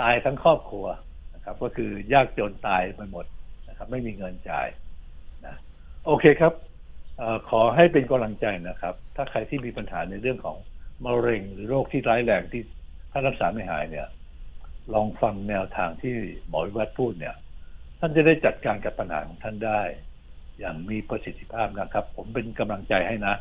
[0.00, 0.86] ตายทั้งครอบครัว
[1.34, 3.24] นะครับ ก็คือยากจนตายไปหมด
[3.68, 4.68] นะครับ ไม่มีเงินจ่าย
[5.46, 5.54] นะ
[6.06, 6.52] โอเคครับ
[7.50, 10.56] ขอให้เป็นกำลังใจนะครับ ถ้าใครที่มีปัญหาในเรื่องของ
[11.04, 12.62] มะเร็งหรือโรคที่ร้ายแรงที่
[13.12, 14.08] ถ้ารักษาไม่หายเนี่ย
[14.94, 16.14] ลองฟังแนวทางที่
[16.48, 17.34] หมอวิวัฒน์พูดเนี่ย
[17.98, 19.82] ท่านจะได้จัดการกับปัญหาของท่านได้
[20.58, 23.34] อย่างมีประสิทธิภาพนะครับ ผมเป็นกำลังใจให้นะ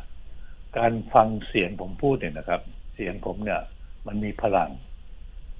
[0.77, 2.62] การฟังเสียงผมพูดเนี่ยนะครับ
[2.95, 3.62] เสียงผมเนี่ย
[4.07, 4.69] มันมีพลัง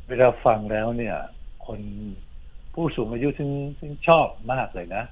[0.08, 1.16] เวลาฟังแล้วเนี่ย
[1.68, 1.80] คน
[2.74, 3.50] ผู้สูงอายุซึ่ง
[3.80, 5.04] ซึ่งชอบมากเลยนะ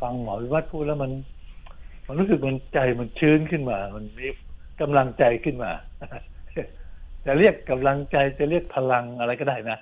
[0.00, 1.12] ฟังหมอวิวัฒน์พูดแล้วมัน
[2.06, 4.26] มันรู้สึกมันใจมันชื้นขึ้นมา มันมี
[4.80, 5.72] กำลังใจขึ้นมา
[7.26, 9.78] จะเรียกกำลังใจจะเรียกพลังอะไรก็ได้นะ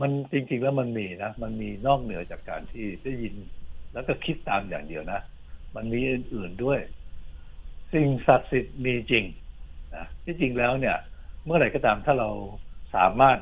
[0.00, 3.34] มันจริง ๆ แล้วมันมีนะ มันมีนอกเหนือจากการที่ได้ยิน
[3.92, 5.20] แล้วก็คิดตามอย่างเดียวนะ
[5.76, 6.80] มันมีอื่นๆด้วย
[7.92, 9.24] สิ่งศักดิ์สิทธิ์มีจริง
[9.94, 10.96] นะที่จริงแล้วเนี่ย
[11.44, 12.30] เมื่อไหร่ก็ตามถ้าเรา
[12.94, 13.38] สามารถ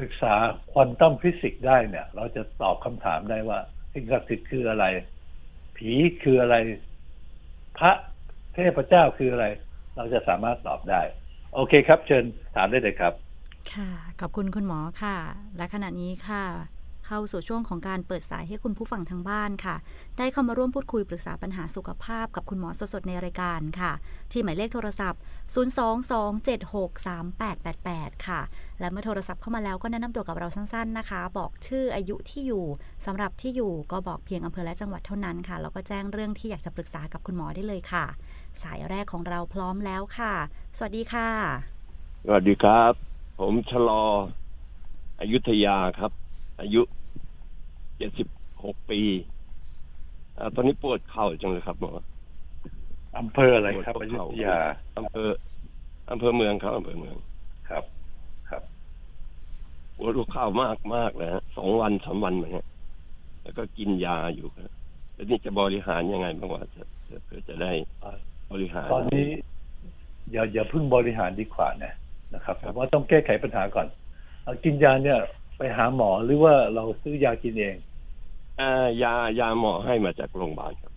[0.00, 0.34] ศึกษา
[0.72, 3.58] ควอนตัมฟิสิกส์ได้เนี่ย เราจะตอบคำถามได้ว่า
[3.92, 4.84] สิ่งศักดิ์สิทธิ์คืออะไร
[5.76, 6.56] ผีคืออะไร
[7.78, 7.92] พระ
[8.54, 9.46] เทพเจ้าคืออะไร
[9.96, 11.00] เราจะสามารถตอบได้
[11.54, 12.24] โอเคครับ เชิญ
[12.56, 13.12] ถามได้เลยครับ
[13.72, 15.16] ค่ะ ขอบคุณคุณหมอค่ะ
[15.56, 16.44] และขณะนี้ค่ะ
[17.06, 19.76] เข้าสู่ช่วงของการเปิดสายให้คุณผู้ฟังทางบ้านค่ะ
[20.18, 23.92] ได้เข้ามาร่วมพูดคุยปรึกษาปัญหาสุขภาพกับคุณหมอสดๆในรายการค่ะ
[24.32, 25.20] ที่หมายเลขโทรศัพท์
[25.54, 28.40] 022763888 ค่ะ
[28.80, 32.64] และเมื่อโทรศัพท์เข้ามาแล้วก็แนะนำตัวกับเราสั้นๆนะคะ บอกชื่ออายุที่อยู่
[33.06, 38.04] สำหรับที่อยู่ก็บอกเพียงอำเภอและจังหวัดเท่านั้นค่ะแล้วก็แจ้งเรื่องที่อยากจะปรึกษากับคุณหมอได้เลยค่ะ
[38.62, 40.34] สายแรกของเราพร้อมแล้วค่ะ
[40.76, 41.28] สวัสดีค่ะ
[42.26, 42.92] สวัสดีครับ
[43.38, 44.04] ผมชะลอ
[45.20, 46.12] อายุทยาครับ
[46.60, 46.82] อายุ
[47.96, 48.28] เจ็ดสิบ
[48.64, 49.00] หกปี
[50.38, 51.92] อาตอนนี้ปวดเข่าจังเลยครับหมอ
[53.18, 54.58] อำเภออะไรครับปวอดยุเข่าธยา
[54.98, 55.28] อำเภอ
[56.10, 57.16] อำเภอเมืองครับอำเภอเมือง
[57.68, 57.84] ครับ
[58.50, 58.62] ครับ
[59.96, 62.66] ปวดหัวเข่ามากมากเลยฮะสองวันสามวันมาเนี่ย
[63.42, 64.70] แล้วก็กินยาอยู่ครับ
[65.14, 67.72] แล้วนี่จะบริหารยังไงบ้างว่าจะจะเพื่อจะได้
[68.52, 69.28] บริหาร ตอนนี้
[70.32, 71.92] อย่าอย่าเพิ่งบริหารดีกว่านะ
[72.34, 73.86] นะครับครับผมว่าต้องแก้ไขปัญหาก่อน
[74.44, 75.18] เอากินยาเนี่ย
[75.58, 77.76] ไปหาหมอหรือว่าเราซื้อยากินเอง
[78.60, 80.92] อ่ายายาหมอให้มาจากโรงพยาบาลครับ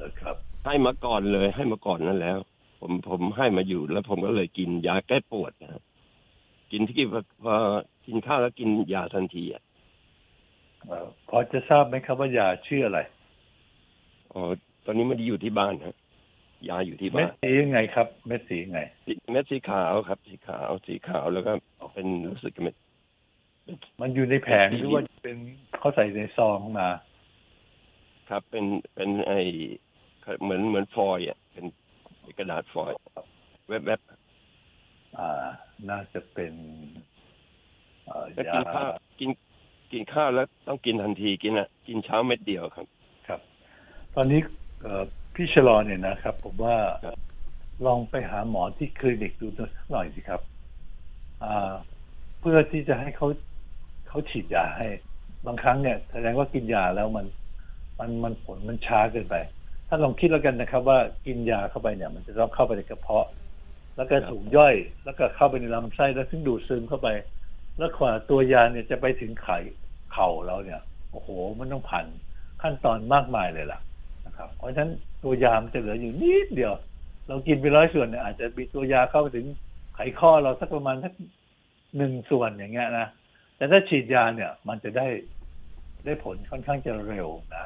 [0.00, 2.38] นะครับ ให้มาก่อนเลย ให้มาก่อนนั่นแล้ว
[2.80, 5.82] ผมผมให้มาอยู่แล้วผมก็เลยกินยาแก้ปวดนะครับ
[6.72, 7.54] กินที่พอพอ
[8.06, 9.62] กินข้าวแล้วกินยาทันทีอะ
[10.86, 13.00] เอ่อพอจะทราบไหมครับว่ายาชื่ออะไร
[14.32, 14.40] อ๋อ
[14.84, 15.94] ตอนนี้ไม่ได้อยู่ที่บ้านฮะ
[16.68, 21.52] ยาอยู่ที่เม็บ้าดนสียังไงครับ เม็ดสียังไงสีเม็ดสีขาวครับ สีขาวสีขาวแล้วก็
[21.92, 22.74] เป็นรู้สึกเม็ด
[24.00, 25.38] มันอยู่ในแผงหรือว่าเป็น
[25.78, 26.88] เขาใส่ในซองมา
[28.28, 29.32] ครับเป็นเป็นไอ
[30.42, 31.64] เหมือนเหมือนฟอยล์อะเป็น
[32.20, 32.96] เป็นกระดาษฟอยล์
[33.68, 34.00] แวบแวบ
[35.18, 35.46] อ่า
[35.90, 36.52] น่าจะเป็น
[38.06, 39.30] เอ่อๆแล้วยากินข้าวกิน
[39.92, 42.86] กินข้าวแล้วต้องกินทันทีกินอะ กินเช้าเม็ดเดียวครับ
[43.28, 43.40] ครับ
[44.14, 44.40] ตอนนี้
[44.82, 45.02] เอ่อ
[45.34, 47.18] พี่ชะลอเนี่ยนะครับ ผมว่าครับ
[47.86, 50.40] ลองไปหาหมอที่คลินิกดูสักหน่อยสิครับ
[51.42, 51.72] อ่า
[52.40, 53.26] เพื่อที่จะให้เขา
[54.08, 54.86] เขาฉีดยาให้
[55.46, 57.26] บางครั้งเนี่ยแสดงว่ากินยาแล้วมัน
[57.98, 59.34] มันมันผลมันช้าเกินไป
[59.88, 63.26] ถ้าลองคิดแล้วกันนะครับ ว่ากินยาเข้าไปเนี่ย มันจะต้องเข้าไปในกระเพาะ
[63.96, 67.08] แล้วก็ถูกย่อย แล้วก็เข้าไปในลำไส้แล้วถึงดูดซึมเข้าไป
[67.78, 69.58] แล้วกว่าตัวยาเนี่ยจะไปถึงไข่
[70.12, 72.06] เข่าเราเนี่ยโอ้โห มันต้องผ่าน
[72.62, 73.80] ขั้นตอนมากมายเลยล่ะ
[74.26, 74.90] นะครับ เพราะฉะนั้น
[75.24, 76.74] ตัวยามันจะเหลืออยู่นิดเดียว
[77.28, 79.46] เรากินไปร้อยส่วนเนี่ยอาจจะมีตัวยาเข้าไปถึง
[79.94, 81.12] ไขข้อเราสักประมาณสัก
[81.96, 83.06] หนึ่งส่วนอย่างเงี้ยนะ
[83.58, 85.06] แต่ถ้าฉีดยาเนี่ย มันจะได้
[86.04, 87.64] ได้ผลค่อนข้างจะเร็วนะ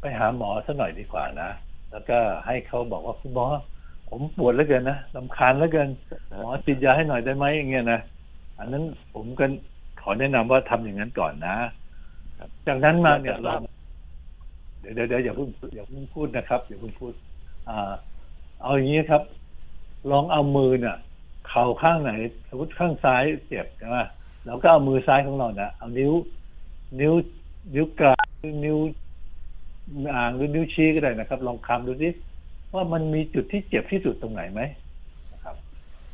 [0.00, 1.50] ไปหาหมอสักหน่อยดีกว่านะ
[1.90, 3.46] แล้วก็ให้เขาบอกว่าคุณหมอ
[4.08, 5.88] ผมปวดแล้วเกินนะลำคาญแล้วเกิน
[6.38, 8.00] หมอฉีดยาให้หน่อยได้ไหมอย่างเงี้ยนะ
[8.58, 9.44] อันนั้นผมก็
[10.00, 11.56] ขอแนะนำว่าทำอย่างนั้นก่อนนะ
[12.38, 13.60] ครับจากนั้นมาเนี่ยครับลอง
[14.80, 17.12] เดี๋ยวเดี๋ยวเดี๋ยวอย่าเพิ่งอย่าเพิ่งพูดนะครับอย่าเพิ่งพูด
[17.68, 17.92] อ่า
[18.62, 19.22] เอาอย่างนี้ครับ
[20.10, 20.96] ลองเอามือเนี่ย
[21.48, 22.12] เข่าข้างไหน
[22.48, 23.98] สมมติข้างซ้ายเจ็บใช่ไหม
[24.46, 26.12] เราก็เอามือซ้ายของเราเนะเอานิ้ว
[27.00, 27.12] นิ้ว
[27.74, 28.26] นิ้วกลาง
[28.64, 28.78] นิ้ว
[30.14, 32.08] อ่างหรือนิ้วชี้ก็ได้นะครับ ลองคำดูสิ
[32.74, 34.60] ว่ามันมีจุดที่เจ็บที่สุดตรงไหนไหม
[35.32, 35.56] นะครับ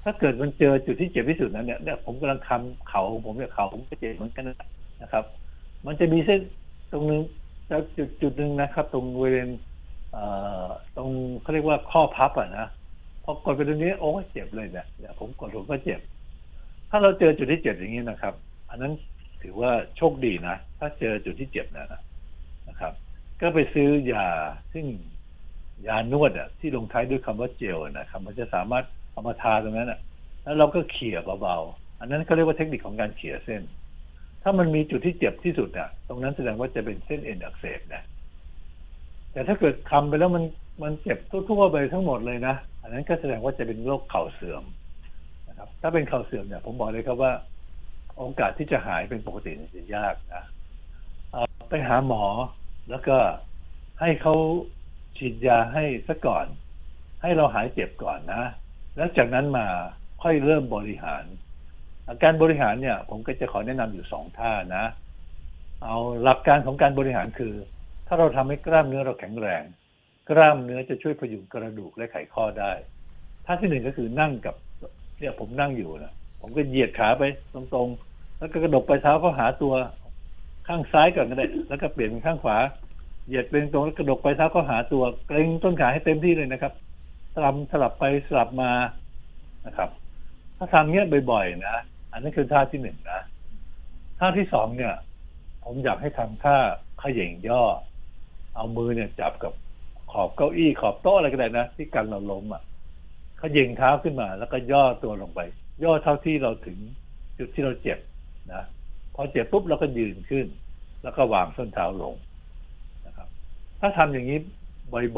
[0.03, 4.45] ถ้าเกิดมันเจอจุดที่เจ็บที่สุดนั้นเนี่ยเนี่ยผมกำลังคำเข่าของผมเนี่ยเข่าผมก็เจ็บเหมือนกัน
[5.03, 5.25] นะครับ
[5.87, 6.41] มันจะมีเส้น
[6.93, 7.23] ตรงนึง
[7.69, 9.49] แล้วจุดจุดหนึ่งนะครับ ตรงบริเวณ
[10.13, 10.25] เอ่
[10.65, 11.11] อตรง
[11.41, 12.67] เขาเรียกว่าข้อพับอะนะ
[13.25, 16.01] พอกดไปตรงนี้โอ้เจ็บเลยเนี่ยเดี๋ยผมกดผมก็เจ็บ
[16.91, 18.35] ถ้าเราเจอจุดที่เจ็บอย่างนี้นะครับ
[18.71, 18.93] อันนั้น
[19.43, 21.87] ถือว่าโชคดีนะ ถ้าเจอจุดที่เจ็บนะ
[22.69, 22.93] นะครับ
[23.41, 24.27] ก็ไปซื้อยา
[24.73, 24.87] ซึ่ง
[25.87, 30.01] ยานวดอะที่ลงท้ายด้วยคำว่าเจลนะครับมันจะสามารถเอามาทาตรงนั้นอะ
[30.43, 33.63] แล้วเราก็เขี่ยเบาๆอันนั้นเขาเรียกว่าเทคนิคของการเขี่ยเส้น
[34.43, 38.03] ถ้ามันมีจุดที่เจ็บที่สุดอะ ตรงนั้นแสดงว่าจะเป็นเส้นเอ็นอักเสบนะ
[39.33, 40.45] แต่ถ้าเกิดคำไปแล้วมัน
[40.83, 44.65] มันเจ็บทั่วๆไปทั้งหมดเลยนะ อันนั้นก็แสดงว่าจะเป็นโรคเข่าเสื่อม
[45.59, 47.33] นะครับ ถ้าเป็นเข่าเสื่อมเนี่ยผมบอกเลยครับว่า
[48.17, 50.45] โอกาสที่จะหายเป็นปกติจะยากนะ
[51.71, 52.25] ไปหาหมอ
[52.91, 53.17] แล้วก็
[54.01, 54.35] ให้เขา
[55.19, 56.47] ฉีดยาให้ซะก่อน
[57.23, 58.43] ให้เราหายเจ็บก่อนนะ
[58.97, 59.67] แล้วจากนั้นมา
[60.23, 61.25] ค่อยเริ่มบริหาร
[62.09, 64.85] อาการบริหารเนี่ย ผมก็จะขอแนะนำอยู่สองท่านะ
[65.85, 67.55] เอาหลักการของการบริหารคือ
[68.07, 69.63] ถ้าเราทำให้กล้ามเนื้อเราแข็งแรง
[70.31, 72.73] กล้ามเนื้อจะช่วยพยุงกระดูกและไขข้อได้
[73.47, 74.55] ท่าที่หนึ่งก็คือนั่งกับ
[75.19, 77.23] เนี่ยผมนั่งอยู่นะผมก็เหยียดขาไป
[77.55, 79.73] ตรงๆ แล้วก็กระดกไปเท้าเข้าหาตัว
[80.69, 82.57] ข้างซ้ายก่อนก็ได้ แล้วก็เปลี่ยนเป็นข้างขวา
[83.27, 86.73] เหยียดเป็นตรงแล้วกระดกไปเท้าเข้าหาตัวเกรงต้นขาให้เต็มที่เลยนะครับ
[87.35, 88.71] สลับสลับไปสลับมา
[89.67, 89.91] นะครับ
[90.57, 91.77] ถ้าทำเงี้ยบ่อยๆนะ
[92.13, 93.21] อันนั้นคือท่าที่หนึ่งนะ
[94.19, 94.95] ท่าที่สองเนี่ย
[95.65, 96.57] ผมอยากให้ทำท่า
[97.03, 97.63] ขย่งย่อ
[98.55, 99.53] เอามือเนี่ยจับกับ
[100.13, 102.63] ขอบเก้าอี้ขอบโต๊ะอะไรก็ได้นะที่กันเราล้มอะ
[103.41, 105.41] ขย่งเท้าขึ้นมา แล้วก็ย่อตัวลงไป
[105.85, 106.79] ย่อเท่าที่เราถึง
[107.39, 107.99] จุดที่เราเจ็บ
[108.53, 108.63] นะ
[109.15, 110.47] พอเจ็บปุ๊บเราก็ยืนขึ้น
[111.03, 112.15] แล้วก็วางส้นเท้าลง
[113.07, 113.29] นะครับ
[113.81, 114.39] ถ้าทำอย่างนี้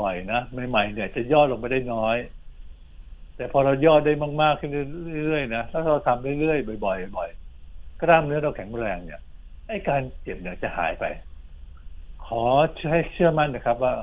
[0.01, 2.17] บ่อยๆนะใหม่ๆเนี่ย จะย่อลงไปได้น้อย
[3.37, 4.71] แต่พอเราย่อได้มากๆขึ้น
[5.15, 9.21] เรื่อยๆนะถ้าเราทำเรื่อยๆบ่อยๆบ่อยๆกล้ามเนื้อเราแข็งแรงเนี่ย
[9.69, 11.05] ไอ้การเจ็บเนี่ยจะหายไป
[12.27, 12.43] ขอ
[12.91, 13.95] ให้เชื่อมั่นนะครับ ว่า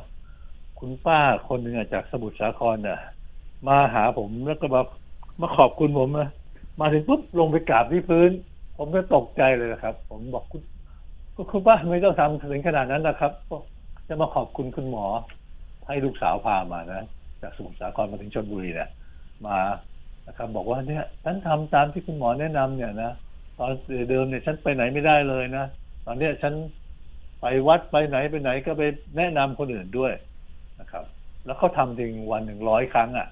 [0.80, 3.00] คุณป้าคนหนึ่งจากสมุทรสาครเนี่ย
[3.68, 4.82] มาหาผมแล้วก็มา
[5.42, 6.30] มาขอบคุณผมนะ
[6.80, 8.32] มาถึงปุ๊บลงไปกราบที่พื้น
[8.78, 10.62] ผมก็ตกใจเลยนะครับ ผมบอกคุณ
[11.52, 13.32] คุณป้าไม่ต้องทำถึงขนาดนั้นนะครับ
[14.08, 15.06] จะมาขอบคุณคุณหมอ
[15.88, 17.02] ให้ลูกสาวพามานะ
[17.42, 18.90] จากสมุทรสาครมาถึงชนบุรีเนี่ย
[19.48, 19.60] มา
[20.28, 23.12] นะครับบอกว่าเนี่ยฉันทำตามที่คุณหมอแนะนำเนี่ยนะ
[23.58, 23.72] ตอน
[24.10, 25.66] เดิมเนี่ยฉันไปไหนไม่ได้เลยนะ
[26.06, 26.54] ตอนเนี้ยฉัน
[27.42, 28.84] ไปวัดไปไหนไปไหนก็ไป
[29.18, 30.14] แนะนำคนอื่นด้วย
[30.80, 31.06] นะครับ
[31.46, 33.28] แล้วเขาทำจริงวันหนึ่งร้อยครั้งอะ่ะ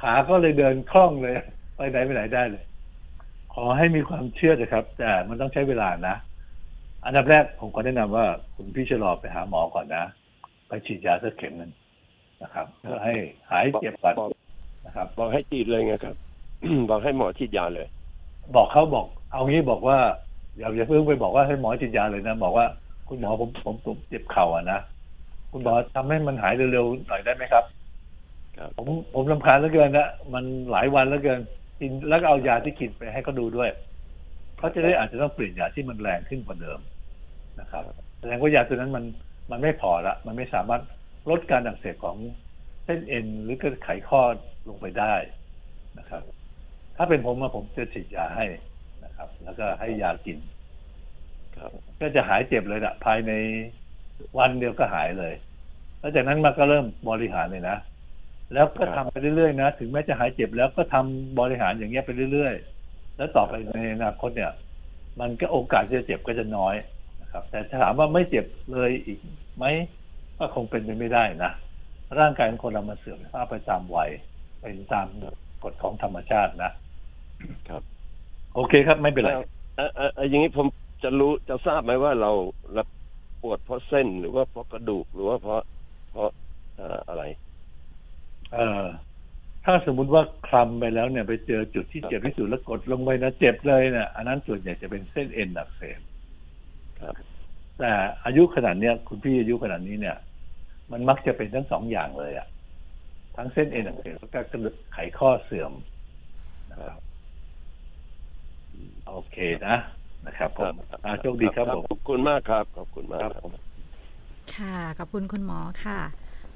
[0.00, 1.34] ขาก็เลยเดินคล่องเลย
[1.76, 2.64] ไปไหนไปไหนได้เลย
[3.54, 6.16] ขอให้มีความเชื่อนะครับ แต่มันต้องใช้เวลานะ
[7.04, 10.04] อันดับแรกผมก็แนะนำว่าคุณพี่ชะลอไปหาหมอก่อนนะ
[10.68, 11.72] ไปฉีดยาสักเข็มนึง
[12.42, 13.14] นะครับเพื่อให้
[13.50, 14.30] หายเจ็บก่อน
[14.86, 16.16] นะครับ บอกให้ฉีดเลยไงครับ
[16.90, 17.86] บอกให้หมอฉีดยาเลย
[18.56, 19.98] บอกเขาบอก เอางี้บอกว่า
[20.58, 22.66] อย่าอย่าเพิ่งไปบอกว่าให้หมอฉีดยาเลยนะ บอกว่า
[23.08, 24.78] คุณหมอผมผมผมเจ็บเข่าอะนะ
[25.50, 27.64] คุณหมอทำให้มันหายเร็วๆหน่อยได้ไหมครับ
[28.76, 31.40] ผมผมลำคาญเหลือเกินนะมันหลายวันแล้วเกิน
[31.80, 33.70] กินแล้วก็เอายาที่กินไปให้เขาดูด้วย
[34.58, 36.80] เขาจะได้อาจจะต้องเปลี่ยนยาที่มันแรงขึ้นกว่าเดิม
[37.60, 37.82] นะครับ
[38.20, 39.04] แสดงว่ายาตัวนั้นมัน
[39.50, 40.82] มันไม่พอละมันไม่สามารถ
[41.30, 42.16] ลดการอักเสบของ
[42.84, 44.20] เส้นเอ็นหรือก็ไขข้อ
[44.68, 45.14] ลงไปได้
[45.98, 46.22] นะครับ
[46.96, 48.46] ถ้าเป็นผมมาผมจะฉีดยาให้
[49.04, 50.38] นะครับ แล้วก็ให้ยากิน
[51.56, 53.32] ครับก็จะหายเจ็บเลยละภายใน
[54.38, 55.34] วันเดียวก็หายเลย
[56.00, 57.76] แล้วจากนั้นมาก็เริ่มบริหารเลยนะ
[58.54, 64.52] แล้วก็ทำไปเรื่อยๆนะถึงแม้จะหายเจ็บแล้วก็ทำบริหารอย่างเงี้ยไปเรื่อยๆ แล้วต่อไปในอนาคตเนี่ย
[65.20, 66.74] มันก็โอกาสจะเจ็บก็จะน้อย
[67.22, 69.18] นะครับ แต่ถ้าถามว่าไม่เจ็บเลยอีก
[69.56, 69.64] ไหม
[70.38, 71.50] ก็คงเป็นไปไม่ได้นะ
[72.18, 74.10] ร่างกายของคนเรามาเสื่อมสภาพไปตามวัย
[74.60, 75.06] เป็นตาม
[75.62, 76.72] กฎของธรรมชาตินะ
[77.68, 77.82] ครับ
[78.54, 79.30] โอเคครับไม่เป็นไร
[79.76, 80.66] เออเอออย่างนี้ผม
[81.02, 82.32] จะรู้จะทราบไหมว่าเรา
[82.74, 82.82] เรา
[83.42, 85.62] ปวดเพราะเส้นหรือว่าเพราะกระดูกหรือว่าเพราะ
[86.10, 86.28] เพราะ
[87.08, 87.22] อะไร
[88.54, 88.84] เออ
[89.64, 96.00] ถ้าสมมุติว่าคลำไปแล้วเนี่ยไปเจอจุดที่เจ็บที่สุดแล้วกดลงไปนะเจ็บเลยเนี่ยอันนั้นส่วนใหญ่จะเป็นเส้นเอ็นอักเสบ
[97.00, 97.14] ครับ
[97.78, 97.92] แต่
[98.24, 100.16] อายุขนาดเนี้ยคุณพี่อายุขนาดนี้เนี่ย
[100.92, 102.48] มันมักจะเป็นทั้งสองอย่างเลยอะ
[103.36, 105.72] ทั้งเส้นเอ็นอักเสบแล้วก็กระดูกไขข้อเสื่อม
[106.70, 107.00] นะครับ
[109.08, 109.36] โอเค
[109.66, 109.76] นะ
[110.26, 110.74] นะครับผม
[111.22, 113.28] โชคดีครับผมขอบคุณมากครับ ขอบคุณมาก
[114.56, 115.98] ค่ะขอบคุณคุณหมอค่ะ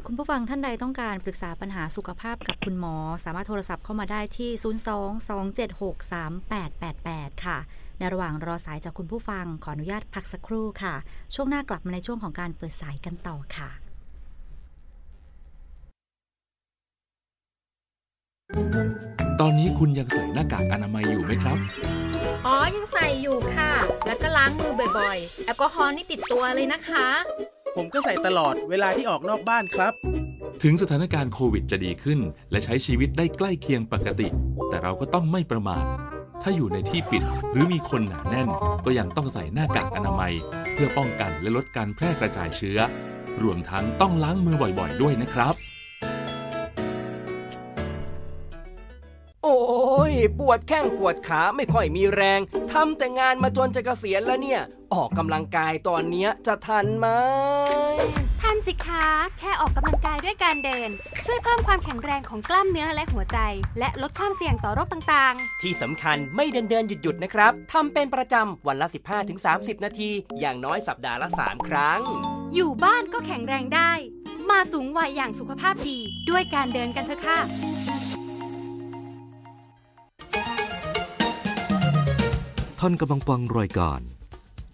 [0.09, 4.51] คุณผู้ฟังท่านใดต้องการปรึกษาปัญหาสุขภาพกับคุณหมอ สามารถโทรศัพท์เข้ามาได้ที่
[6.51, 7.59] 022763888 ค่ะ
[7.99, 10.95] ในระหว่างรอสายจากคุณผู้ฟังขออนุญาตพักสักครู่ค่ะ
[11.35, 13.71] ช่วงหน้ากลับมาในช่วงของการเปิดสายกันต่อค่ะ
[19.41, 21.59] ตอนนี้คุณยังใส่หน้ากากอนามัยอยู่ไหมครับ
[22.47, 23.73] อ๋อ ยังใส่อยู่ค่ะ
[24.07, 27.07] แล้วก็ล้างมือบ่อยๆ แอลกอฮอล์นี่ติดตัวเลยนะคะ
[27.77, 29.93] ผมก็ใส่ตลอดเวลาที่ออกนอกบ้านครับ
[30.63, 32.21] ถึงสถานการณ์โควิดจะดีขึ้น
[32.51, 34.29] และใช้ชีวิตได้ใกล้เคียงปกติ
[34.69, 35.85] แต่เราก็ต้องไม่ประมาท
[36.43, 38.49] ถ้าอยู่ในที่ปิดหรือมีคนหนาแน่น
[38.85, 40.35] ก็ยังต้องใส่หน้ากากอนามัย
[40.73, 42.79] เพื่อป้องกันและลดการแพร่กระจายเชื้อ
[43.43, 45.55] รวมทั้งต้องล้างมือบ่อยๆ ด้วยนะครับ
[50.39, 52.41] ปวดแข้งปวดขาไม่ค่อยมีแรง
[52.73, 54.61] ทำแต่งานมาจนจะเกษียณแล้วเนี่ย
[54.95, 57.07] ออกกำลังกายตอนเนี้ยจะทันไหม
[58.43, 59.07] ทันสิคะ
[59.39, 60.89] แค่ออกกำลังกายด้วยการเดิน
[61.25, 63.39] ช่วยเพิ่มความแข็งแรงของกล้ามเนื้อและหัวใจ
[63.79, 68.89] และลดความเสี่ยงต่อโรคต่างที่สำคัญไม่เดินเดินหยุดหยุดๆนะครับทำเป็นประจำวันละ
[69.37, 70.11] 15-30 นาที
[70.41, 73.93] อย่างน้อยสัปดาห์ละ 3 ครั้งๆอยู่บ้านก็แข็งแรงได้
[74.51, 75.99] มาสูงวัยอย่างสุขภาพดี
[76.31, 77.41] ด้วยการเดินกันเถอะค่ะ
[82.87, 84.01] ท่านกำลังฟังรายการ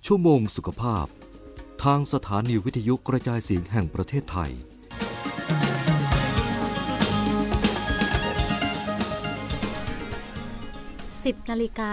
[0.06, 1.06] ชั่วโมงสุขภาพ
[1.84, 4.50] ทางสถานีวิทยุกระจายเสียงแห่งประเทศไทย
[11.34, 11.90] 10นาฬิกา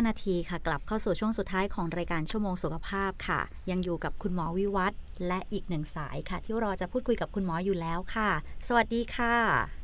[0.00, 3.40] 45 นาทีค่ะ กลับเข้าสู่ช่วงสุดท้ายของรายการชั่วโมงสุขภาพค่ะ
[3.70, 4.92] ยังอยู่กับคุณหมอวิวัฒ
[5.26, 8.30] และอีกหนึ่งสายค่ะ ที่รอจะพูดคุยกับคุณหมออยู่แล้วค่ะ
[8.68, 9.81] สวัสดีค่ะ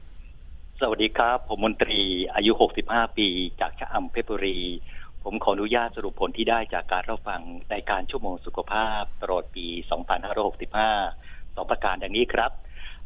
[0.82, 2.00] สวัสดีครับ ผมมนตรี
[2.34, 2.52] อายุ
[2.84, 3.28] 65 ปี
[3.60, 4.58] จากชะอำเพชรบุรี
[5.22, 9.66] ผมขออนุญาตสรุปผลที่ได้จากการรับฟังในการชั่วโมงสุขภาพตลอดปี
[10.80, 12.52] 2565 สองประการดังนี้ครับ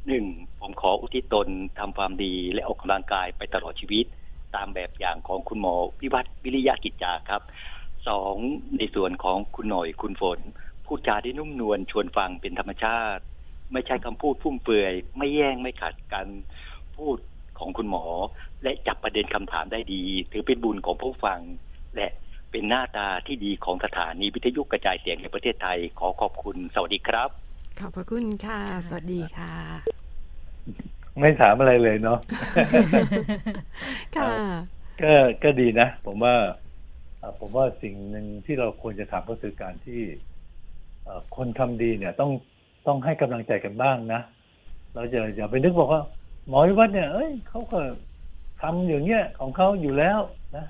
[0.07, 0.25] หนึ่ง
[0.61, 1.49] ผมขออุทิศตน
[1.79, 4.07] ทำความดีและออกกำลังกายไปตลอดชีวิต
[4.57, 7.43] ตามแบบอย่างของคุณหมอวิวัฒวิริยะกิจจาครับ
[8.09, 8.35] สอง
[8.79, 10.39] ในส่วนของคุณหน่อยคุณฝน
[10.87, 13.23] พูดจาได้นุ่มนวลชวนฟังเป็นธรรมชาติ
[13.73, 16.29] ไม่ใช่คำพูดฟุ่มเฟือย ไม่แย่งไม่ขัดกัน
[16.99, 17.18] พูด
[17.63, 18.05] ของคุณหมอ
[18.63, 20.03] และจับประเด็นคำถามได้ดี
[20.33, 21.41] ถือเป็นบุญของผู้ฟัง
[21.97, 22.09] และ
[22.51, 27.29] เป็นหน้าตาที่ดีของสถานีวิทยุกระจายเสียงในประเทศไทย ขอขอบคุณสวัสดีครับ
[27.81, 29.55] ขอบพระคุณค่ะ สวัสดีค่ะ
[31.21, 32.19] ไม่ถามอะไรเลยเนาะ
[34.17, 34.33] ค่ะ
[35.03, 36.35] ก็ก็ดีนะ ผมว่า
[37.19, 40.01] เอ่อผมว่าสิ่งหนึ่งที่เราควรจะทำก็คือการที่
[41.05, 42.31] เอ่อคนทำดีเนี่ยต้อง
[42.87, 44.21] ต้องให้กำลังใจกันบ้างนะ
[44.95, 46.03] เราจะอย่าไปนึกบอกว่า
[46.49, 47.78] หมอวิวัฒน์เนี่ยเอ้ยเขาก็
[48.61, 50.20] ทำอย่างเงี้ยของเขาอยู่แล้ว
[50.57, 50.64] นะ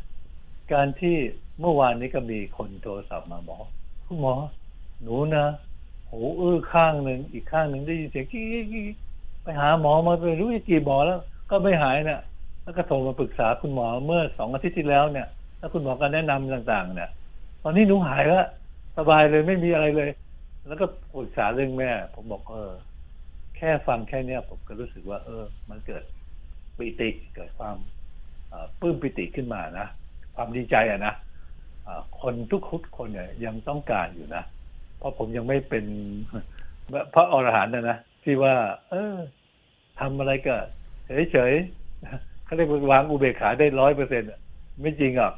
[0.72, 1.16] การที่
[1.60, 3.64] เมื่อวานนี้ก็มีคนโทรศัพท์มาบอก
[4.04, 4.34] คุณหมอ
[5.02, 5.46] หนูนะ
[6.10, 8.42] หูอื้อข้างหนึ่งอีกข้างหนึ่งได้ยินเสียงกี้
[8.72, 8.86] กี้
[9.42, 11.18] ไปหาหมอมาไปรู้กี่หมอแล้ว
[11.50, 12.20] ก็ไม่หายนะ
[12.62, 15.26] แล้วก็โทรมาปรึกษาคุณหมอเมื่อสองอาทิตย์ที่แล้วเนี่ย
[15.58, 17.08] แล้วคุณหมอก็แนะนำต่างๆ เนี่ย
[17.62, 18.38] ตอนนี้หนูหายแล้ว
[18.96, 20.08] สบายเลยไม่มีอะไรเลย
[20.66, 22.72] แล้วก็ปรึกษาเรื่องแม่ ผมบอกเออ
[23.62, 26.04] ค่ฟังแค่เนี้ยผมก็รู้สึกว่า เออ มันเกิด
[26.76, 27.76] ปิติเกิดความ
[28.48, 29.86] เอ่อปลื้มปิติขึ้นมานะ
[30.36, 31.14] ความดีใจอะนะ
[32.20, 32.62] คนทุก
[32.96, 34.42] คนเนี่ยยังต้องการอยู่นะ
[34.98, 35.84] เพราะผมยังไม่เป็น
[37.14, 38.54] พระอรหันต์นะนะที่ว่า
[38.90, 39.14] เออ
[40.00, 40.54] ทำอะไรก็
[41.32, 44.28] เฉยๆเขาเรียกว่าวางอุเบกขาได้ร้อยเปอร์เซ็นต์
[44.80, 45.32] ไม่จริงอะ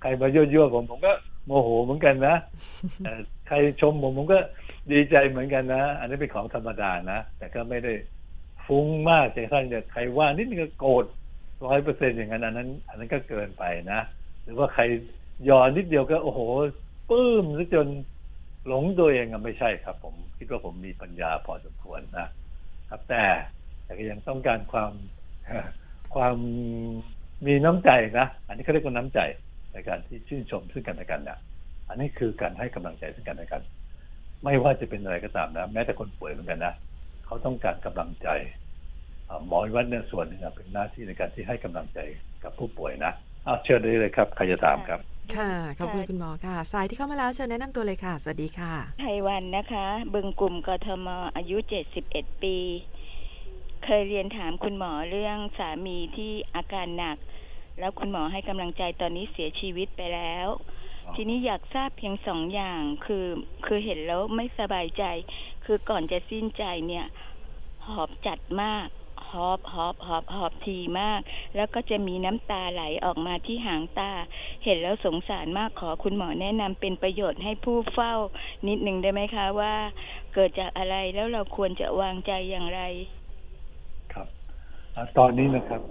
[0.00, 1.12] ใครมายั่วๆผมผมก็
[1.46, 2.36] โมโหเหมือนกันนะ
[3.48, 4.38] ใครชมผมผมก็
[4.92, 7.92] ดีใจเหมือนกันนะ อันนี้เป็นของธรรมดานะ แต่ก็ไม่ได้
[8.66, 11.04] ฟุ้งมากจนกระทั่งจะใครว่านิดนึงก็โกรธ
[11.66, 14.00] ร้อยเปอร์เซ็นอย่างนั้นอันนั้น อันนั้นก็เกินไปนะ
[14.42, 14.82] หรือว่าใคร
[15.48, 16.40] ย้อนนิดเดียวก็โอ้โห
[17.10, 17.86] ปื้มซะจน
[18.66, 22.26] หลงตัวเองอะไม่ใช่ครับ ผมคิดว่าผมมีปัญญาพอสมควรนะ
[22.90, 23.24] ครับ แต่
[23.84, 24.92] แต่ก็ยังต้องการความ
[26.14, 26.36] ความ
[27.46, 29.20] มีน้ำใจนะ อันนี้เขาเรียกว่าน้ำใจ
[29.72, 31.38] ในการที่ชื่นชมซึ่งกันและกันนะ
[31.88, 33.62] อันนี้คือการให้กำลังใจซึ่งกันและกัน
[34.44, 36.74] ไม่ว่าจะเป็นอะไรก็ตามนะ แม้แต่คนป่วยเหมือนกันนะ
[37.24, 38.28] เขาต้องการกำลังใจ
[39.28, 41.98] อ่าหมอวิวัฒน์เนี่ยส่วนหนึ่งอะเป็นหน้าที่ในการที่ให้กำลังใจ
[42.44, 43.12] กับผู้ป่วยนะ
[43.44, 45.00] เอาเชิญได้เลยครับใครจะถามครับ
[45.36, 51.56] ค่ะขอบคุณคุณหมอค่ะ สายที่เข้ามาแล้วเชิญแนะนำตัวเลยค่ะ สวัสดีค่ะไทยวันนะคะ บึงกลุ่มกทมอายุ
[52.00, 52.56] 71ปี
[53.84, 57.16] เคยเรียนถามคุณหมอเรื่องสามีที่อาการหนัก
[57.78, 60.83] แล้วคุณหมอให้กำลังใจตอนนี้เสียชีวิตไปแล้วอ๋อ
[61.16, 63.26] ทีนี้อยากทราบเพียงสองอย่างคือ
[63.66, 65.04] คือเห็นแล้วไม่สบายใจ
[65.64, 67.06] คือก่อนจะสิ้นใจเนี่ย
[67.86, 68.88] หอบจัดมาก
[69.30, 71.20] หอบหอบหอบหอบทีมาก
[71.56, 74.10] แล้วก็จะมีน้ำตาไหลออกมาที่หางตา
[74.64, 78.14] เห็นแล้วสงสารมากขอคุณหมอแนะนำเป็นประโยชน์ให้ผู้เฝ้า
[78.68, 79.74] นิดหนึ่งได้ไหมคะว่า
[80.34, 82.80] เกิดจากอะไรแล้วเราควรจะวางใจอย่างไร
[84.12, 84.28] ครับ
[84.96, 85.82] อะตอนนี้นะครับ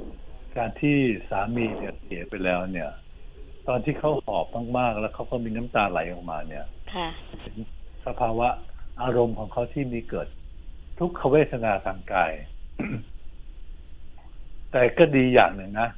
[0.55, 0.97] การที่
[1.29, 2.89] สามีเนี่ยเสียไปแล้วเนี่ย
[3.67, 4.45] ตอนที่เขาหอบ
[4.77, 7.07] มากๆแล้วเขาก็มีน้ำตาไหลออกมาเนี่ยค่ะ
[7.41, 7.55] เป็น
[8.05, 8.47] สภาวะ
[9.01, 10.27] อารมณ์ของเขาที่มีเกิด
[10.99, 12.31] ทุกขเวทนาทางกาย
[14.71, 15.89] แต่ก็ดีอย่างหนึ่งนะ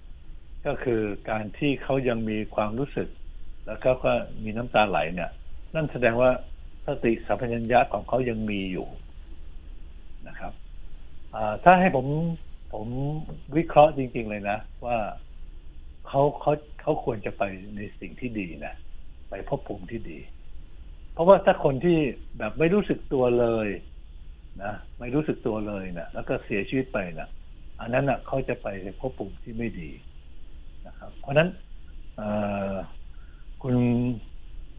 [0.66, 3.08] ก็คือการที่เขายังมีความรู้สึก
[3.66, 4.12] แล้วเขาก็
[4.44, 5.32] มีน้ำตาไหลเนี่ย
[5.76, 6.32] นั่นแสดงว่า
[6.86, 8.88] สติสัมปชัญญะของเขายังมีอยู่
[10.28, 10.54] นะครับ
[11.36, 12.06] อ่าถ้าให้ผม
[12.74, 12.88] ผม
[13.58, 14.98] วิเคราะห์จริง ๆ เลยนะ ว่า
[16.08, 16.54] เขาเขา
[16.86, 17.44] เขาควรจะไป
[17.78, 18.76] ในสิ่งที่ดีนะ
[19.30, 20.20] ไปพบภูมิที่ดี
[21.14, 21.98] เพราะว่าถ้าคนที่
[22.38, 23.68] แบบไม่รู้สึกตัวเลย
[24.64, 27.28] นะไม่รู้สึกตัวเลยนะแล้วก็เสียชีวิตไปนะ
[27.82, 29.90] อันนั้นนะเขาจะไปในภพภูมิที่ไม่ดี
[30.88, 31.50] นะครับ เพราะนั้น
[33.64, 33.76] คุณ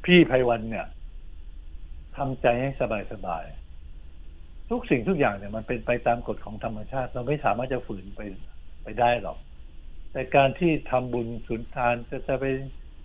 [0.04, 0.86] พี่ไพวันเนี่ย
[2.16, 2.70] ทำใจให้
[3.12, 8.20] สบายๆทุกสิ่งทุกอย่างเนี่ยมันเป็นไปตามกฎของธรรมชาติ เราไม่สามารถจะฝืนไป
[8.82, 9.38] ไปได้หรอก
[10.12, 12.44] แต่การที่ทำบุญสุนทานจะจะไป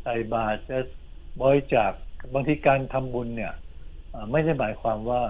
[0.03, 0.77] ใส่บาตรจะ
[1.41, 1.91] บริจาค
[2.33, 3.53] บางทีการทำบุญเนี่ย
[4.31, 5.21] ไม่ได้หมายความว่า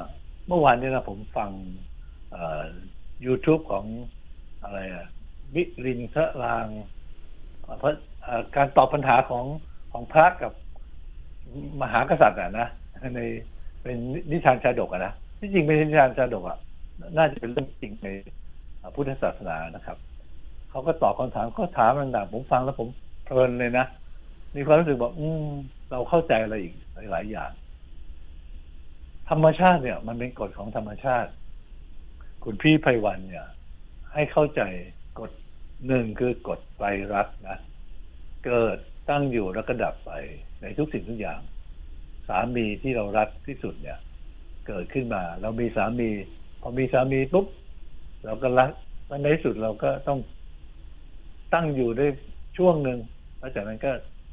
[0.47, 1.51] เมื่อวานนี้นะผมฟัง
[3.25, 3.85] ยูทูบของ
[4.63, 5.05] อะไรอะ
[5.55, 6.67] วิรินทะลาง
[7.79, 7.93] เพราะ
[8.55, 9.45] การตอบปัญหาของ
[9.91, 10.53] ของพระกับ
[11.81, 12.67] มหากษัตริย์อะนะ
[13.15, 13.19] ใน
[13.83, 13.97] เป็น
[14.31, 16.57] นิทานชาดกอะนะที่จริงเป็นนิทานชาดกอะ
[17.17, 18.07] น่าจะเป็นเรื่องจริงใน
[18.95, 19.97] พุทธศาสนานะครับ
[20.71, 22.87] เขาก็ตอบคำถามเขาถามต่างๆผมฟังแล้วผม
[23.25, 23.85] เพลินเลยนะ
[24.55, 25.45] มีความรู้สึกว่าอืม
[25.91, 26.73] เราเข้าใจอะไรอีก
[27.11, 27.51] หลายอย่าง
[29.29, 31.31] ธรรมชาติเนี่ย มันเป็นกฎของธรรมชาติ
[32.43, 33.47] คุณพี่ไพวันเนี่ย
[34.13, 34.61] ให้เข้าใจ
[35.19, 35.31] กฎ
[35.87, 37.57] หนึ่งคือกฎไตรรักนะ
[38.45, 38.77] เกิด
[39.09, 40.11] ตั้งอยู่แล้วก็ดับไป
[40.61, 41.41] ในทุกสิ่งทุกอย่าง
[42.27, 43.99] สามีที่เรารักที่สุดเนี่ย
[44.67, 46.09] เกิดขึ้นมา เรามีสามี
[46.61, 47.45] พอมีสามีปุ๊บ
[48.25, 48.69] เราก็รัก
[49.23, 50.19] ในที่สุดเราก็ต้อง
[51.53, 52.07] ตั้งอยู่ได้
[52.57, 52.99] ช่วงหนึ่ง
[53.39, 53.91] แล้วจากนั้นก็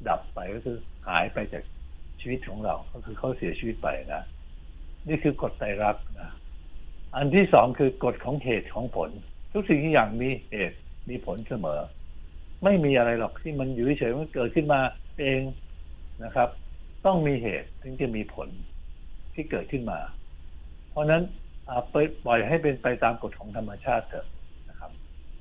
[0.08, 0.76] ดับไปก็คือ
[1.08, 1.62] หายไปจาก
[2.20, 4.22] ชีวิตของเรา ก็คือเขาเสียชีวิตไปนะ
[5.08, 6.30] นี่คือกฎไตรลักษณ์นะ
[7.16, 9.10] อันที่สองคือกฎของเหตุของผล
[9.52, 11.80] ทุกสิ่งทุกอย่างมีเหตุมีผลเสมอ
[12.64, 14.80] ไม่มีอะไรหรอกที่มันอยู่เฉยๆมันเกิดขึ้นมา
[15.18, 15.42] เอง
[16.24, 16.48] นะครับ
[17.06, 18.48] ต้องมีเหตุถึงจะมีผล
[19.34, 20.00] ที่เกิดขึ้นมา
[20.90, 21.22] เพราะนั้น
[21.94, 24.26] ปล่อยให้เป็นไปตามกฎของธรรมชาติเถอะ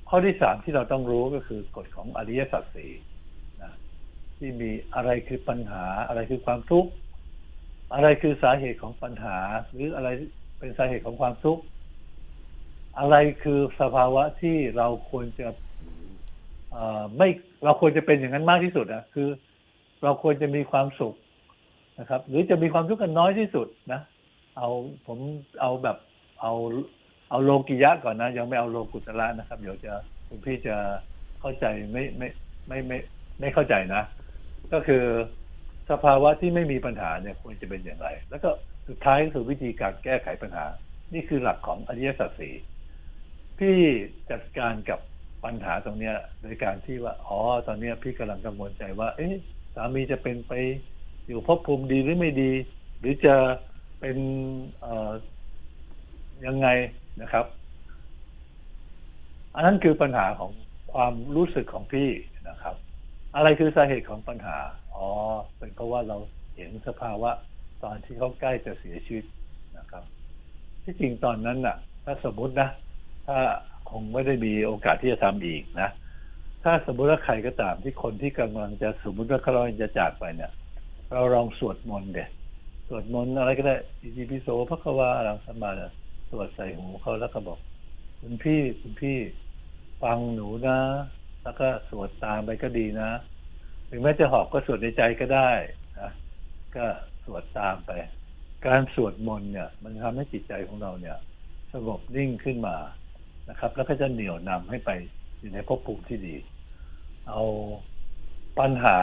[0.08, 2.92] ข้อที่สามที่เราต้องรู้ก็คือกฎของอริยสัจสี่
[4.38, 6.90] ที่มีอะไรคือปัญหาอะไรคือความทุกข์
[7.94, 9.36] อะไรคือสาเหตุของปัญหา
[9.72, 10.08] หรืออะไร
[10.58, 11.62] เป็นสาเหตุของความทุกข์
[12.98, 15.48] อะไรคือสภาวะที่เราควรจะ
[17.18, 17.28] ไม่
[17.64, 19.28] เราควรจะเป็นอย่างนั้นมากที่สุดอะคือ
[20.02, 21.14] เราควรจะมีความสุข
[22.00, 24.00] นะครับ หรือจะมีความทุกข์กันน้อยที่สุดนะ
[24.56, 24.68] เอา
[25.06, 25.18] ผม
[25.60, 25.96] เอาแบบ
[26.42, 26.52] เอา
[27.30, 29.92] เอาโลกิยะก่อนนะ ยังไม่เอาโลกุตระนะครับ เดี๋ยวจะ
[30.28, 30.76] คุณพี่จะ
[31.40, 32.28] เข้าใจไม่ไม่
[32.68, 32.98] ไม่ไม่
[33.40, 34.02] ไม่เข้าใจนะ
[34.72, 35.04] ก็คือ
[35.90, 38.50] สภาวะที่ไม่มีปัญหาเนี่ยควรจะเป็นอย่างไร แล้วก็
[38.88, 40.64] สุดท้ายคือวิธีการแก้ไขปัญหา
[41.14, 42.54] นี่คือหลักของอริยสัจสี่
[43.58, 43.76] พี่
[44.30, 45.00] จัดการกับ
[45.44, 49.34] ปัญหาตรงเนี้ย โดยการที่ว่าอ๋อตอนเนี้ยพี่กำลังกังวลใจว่า เอ๊ะ
[49.74, 50.52] สามีจะเป็นไป
[51.28, 52.52] อยู่ภพภูมิดีหรือไม่ดี
[52.98, 53.36] หรือจะ
[54.00, 54.16] เป็น
[54.80, 55.10] เอ่อ
[56.46, 56.68] ยังไง
[57.22, 57.46] นะครับ
[59.54, 60.52] อันนั้นคือปัญหาของ
[60.92, 62.08] ความรู้สึกของพี่
[62.48, 62.74] นะครับ
[63.34, 64.56] อะไรคือสาเหตุของปัญหา
[64.94, 65.06] อ๋อ
[65.58, 66.16] เป็นเพราะว่าเรา
[66.56, 67.30] เห็นสภาวะ
[67.82, 69.24] ตอนที่เขาใกล้จะเสียชีวิต
[69.78, 70.04] นะครับ
[70.84, 72.68] ที่จริงตอนนั้นน่ะ ถ้าสมมตินะ
[73.26, 73.38] ถ้า
[73.90, 75.88] คงไม่ได้มีโอกาสที่จะทำอีกนะ
[76.64, 79.52] ถ้าสมมุติว่าใครก็ตามที่คนที่กำลังจะสมมุติว่าเขา
[79.82, 80.52] จะจากไปเนี่ย
[81.12, 82.28] เราลองสวดมนต์เด็ด
[82.88, 85.70] สวดมนต์อะไรก็ได้อิจิปิโสพระควาลังสมา
[86.30, 87.58] สวดใส่หูเขาแล้วก็บอก
[88.20, 89.18] คุณพี่คุณพี่
[90.02, 90.78] ฟังหนูนะ
[91.42, 93.10] แล้วก็สวดตามไปก็ดีนะ
[93.90, 95.50] ถึงแม้จะหอบก็สวดในใจก็ได้
[96.00, 96.10] นะ
[96.76, 96.86] ก็
[97.24, 97.90] สวดตามไป
[98.66, 101.16] การสวดมนต์เนี่ย มันทำให้จิตใจของเราเนี่ย
[101.72, 102.76] สงบนิ่งขึ้นมา
[103.48, 104.90] นะครับ แล้วก็จะเหนี่ยวนำให้ไป
[105.38, 106.34] อยู่ในภพภูมิที่ดี
[107.28, 107.42] เอา
[108.58, 108.98] ปัญหา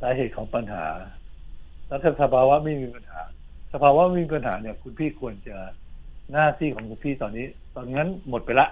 [0.00, 0.86] สาเหตุของปัญหา
[1.86, 3.20] แล้วถ้าสภาวะไม่มีปัญหา
[3.72, 5.56] สภาวะมีปัญหาเนี่ย คุณพี่ควรจะ
[6.32, 8.68] หน้าที่ของคุณพี่ตอนนี้ ตอนนั้นหมดไปละ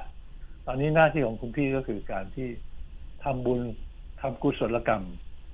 [0.66, 2.48] ตอนนี้หน้าที่ของคุณพี่ก็คือการที่
[3.24, 3.61] ทำบุญ
[4.20, 5.04] ทำกุศลกรรม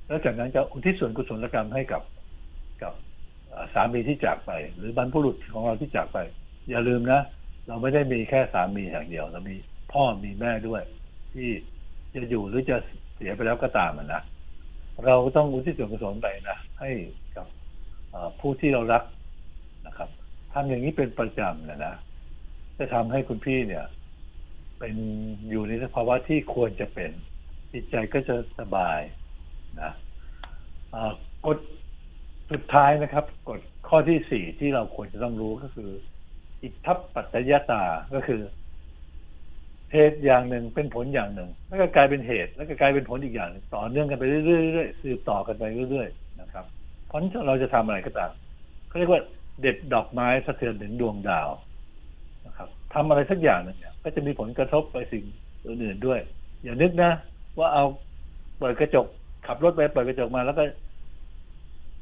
[0.07, 2.03] แล้วจากนั้นจะอุทิศส่วนกุศลกรรมให้กับ
[2.83, 2.93] กับ
[3.75, 6.19] สามีที่จากไป หรือบรรพบุรุษของเราที่จากไป
[6.71, 7.21] อย่าลืมนะ
[7.67, 9.57] เราไม่ได้มีแค่สามีอย่างเดียวเรามี
[9.93, 10.83] พ่อมีแม่ด้วย
[11.35, 11.49] ที่
[12.15, 12.77] จะอยู่หรือจะ
[13.15, 14.23] เสียไปแล้วก็ตามนะ
[15.05, 16.91] เราต้องอุทิศส่วนกุศลไปนะให้
[17.37, 17.47] กับ
[18.41, 19.03] ผู้ที่เรารัก
[20.55, 21.95] ทำอย่างนี้เป็นประจำนะนะ
[22.79, 23.85] จะทำให้คุณพี่เนี่ย
[24.79, 24.95] เป็น
[25.51, 27.11] อยู่ในสภาวะที่ควรจะเป็น
[27.73, 29.01] จิตใจก็จะสบาย
[29.83, 29.93] นะ
[31.47, 31.59] กฎ
[32.53, 35.91] สุดท้ายนะครับกฎข้อที่สี่ที่เราควรจะต้องรู้ก็คือ
[36.63, 37.83] อิทธัปัจจยตา
[38.15, 38.41] ก็คือ
[39.93, 46.65] เหตุอย่างหนึ่งเป็นผลอย่างหนึ่ง แล้วก็กลายเป็นเหตุ แล้วก็กลายเป็นผลอีกอย่างต่อเนื่องกันไปเรื่อยๆสืบต่อกันไปเรื่อยๆนะครับ
[47.07, 48.31] เพราะฉะนั้นเราจะทำอะไรก็ตาม
[48.89, 49.21] เขาเรียกว่า
[49.61, 51.49] เด็ดดอกไม้สะเทือนถึงดวงดาว
[52.47, 55.25] นะครับทำอะไรสักอย่างหนึ่งเนี่ยก็จะมีผลกระทบไปสิ่ง
[55.67, 56.21] อื่นๆด้วย
[56.63, 57.13] อย่านึกนะ
[57.59, 57.85] ว่าเอา
[58.59, 59.07] เปิดกระจก
[59.47, 60.65] ขับรถไปเปิดกระจกมาแล้วก็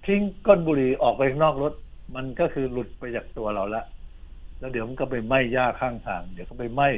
[0.07, 1.72] ทิ้งก้นบุหรี่ออกไปนอกรถ
[2.16, 3.84] มันก็คือหลุดไปจากตัวเราละ
[4.59, 6.88] แล้วเดี๋ยวมันก็ไปไหม้หญ้าข้างทาง เดี๋ยวก็ไปไหม้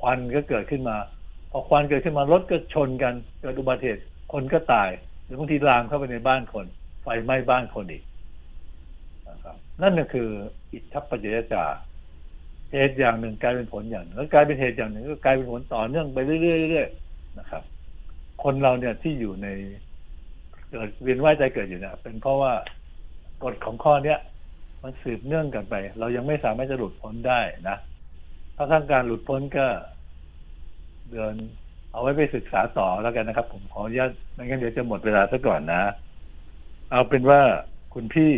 [0.00, 0.96] ควันก็เกิดขึ้นมา
[1.50, 4.02] พอควันเกิดขึ้นมารถก็ชนกันเกิดอุบัติเหตุ
[4.32, 4.90] คนก็ตาย
[5.24, 6.66] หรือบางทีลามเข้าไปในบ้านคน
[7.02, 8.02] ไฟไหม้บ้านคนอีก
[9.82, 10.28] นั่นก็คือ
[10.72, 11.64] อิทธิปัจจยจา
[12.72, 17.62] เหตุอย่างหนึ่งกลายเป็นผลอย่างหนึ่งแล้วกลายเป็นเหตุอย่างหนึ่งก็กลายเป็นผลต่อเนื่องไปเรื่อยๆนะครับ
[18.42, 19.48] คนเราเนี่ยที่อยู่ใน
[20.70, 22.52] เกิดเวียนว่ายใจเกิดอยู่เนี่ยเป็นเพราะว่า
[23.44, 24.18] กฎของข้อเนี้ย
[24.82, 27.76] มันสืบเนื่องกันไป เรายังไม่สามารถจะหลุดพ้นได้นะ
[28.56, 29.66] ถ้าต้องการหลุดพ้นก็
[31.12, 31.34] เดิน
[31.92, 35.82] เอาไว้ไปศึกษาต่อแล้วกันนะครับ ผมขออนุญาตไม่งั้นเดี๋ยวจะหมดเวลาซะก่อนนะ
[36.90, 37.40] เอาเป็นว่า
[37.94, 38.32] คุณพี่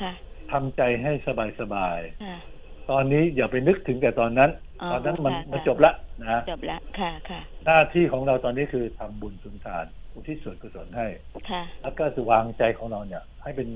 [0.00, 0.12] ค่ะ
[0.52, 1.28] ทำใจให้ส
[1.74, 4.50] บายค่ะๆตอนนี้อย่าไปนึกถึงแต่ตอนนั้น
[4.82, 11.06] อ๋อตอนนั้นมันค่ะมันค่ะจบละนะจบละค่ะค่ะ หน้าที่ของเราตอนนี้คือทำบุญสุนทานอุทิศส่วนกุศลให้
[11.50, 13.68] ค่ะแล้วก็วางใจของเราเนี่ย ให้เป็น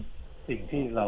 [0.48, 1.06] สิ่งที่เรา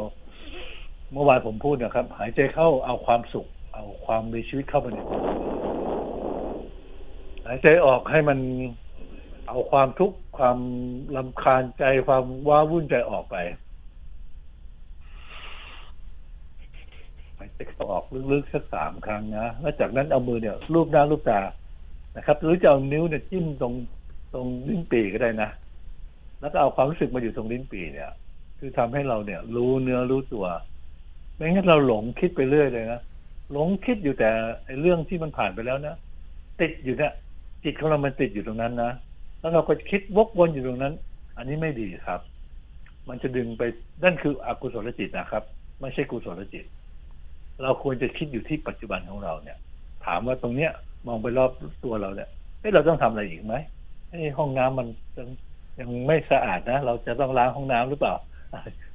[1.12, 5.22] เมื่อวานผมพูดนะครับ หายใจเข้าเอาความสุข เอาความมีชีวิตเข้ามาในตัว
[7.46, 8.38] หายใจออกให้มัน
[9.48, 10.58] เอาความทุกข์ความ
[11.16, 13.36] ลำคาญใจความว้าวุ่นใจออกไป
[17.38, 21.40] หายใจ เข้าออกลึกๆสักสามครั้งนะ แล้วจากนั้นเอามือเนี่ย รูปหน้ารูปตา
[22.16, 23.72] นะครับ หรือจะเอานิ้วเนี่ยจิ้มตรง
[24.34, 25.50] ตรงลิ้นปีก็ได้นะ
[26.40, 28.10] แล้วก็เอาความรู้สึกมาอยู่ตรงลิ้นปีเนี่ย
[28.58, 30.46] คือทำให้เราเนี่ย รู้เนื้อรู้ตัว
[31.34, 33.00] ไม่งั้นเราหลงคิดไปเรื่อยเลยนะ
[33.52, 34.30] หลงคิดอยู่แต่
[34.80, 35.94] เรื่องที่มันผ่านไปแล้วนะ
[36.60, 37.12] ติดอยู่เนี่ย
[37.64, 38.90] จิตของเรามันติดอยู่ตรงนั้นนะ
[39.40, 40.94] แล้วเราก็คิดวกวนอยู่ตรงนั้น
[41.36, 42.20] อันนี้ไม่ดีครับ
[43.08, 43.62] มันจะดึงไป
[44.04, 45.42] นั่นคืออกุศลจิตนะครับ
[45.80, 46.64] ไม่ใช่กุศลจิต
[47.62, 49.58] เราควรจะคิดอยู่ที่ปัจจุบันของเราเนี่ย
[50.06, 50.72] ถามว่าตรงเนี้ย
[51.06, 51.50] มองไปรอบ
[51.84, 52.28] ตัวเราเนี่ย
[52.60, 53.54] เอ้เราต้องทำอะไรอีกไหม
[54.08, 54.88] ไอ้ห้องน้ำมัน
[55.18, 55.28] ยัง
[55.80, 58.14] ยังไม่สะอาดนะ เราจะต้องล้างห้องน้ำหรือเปล่า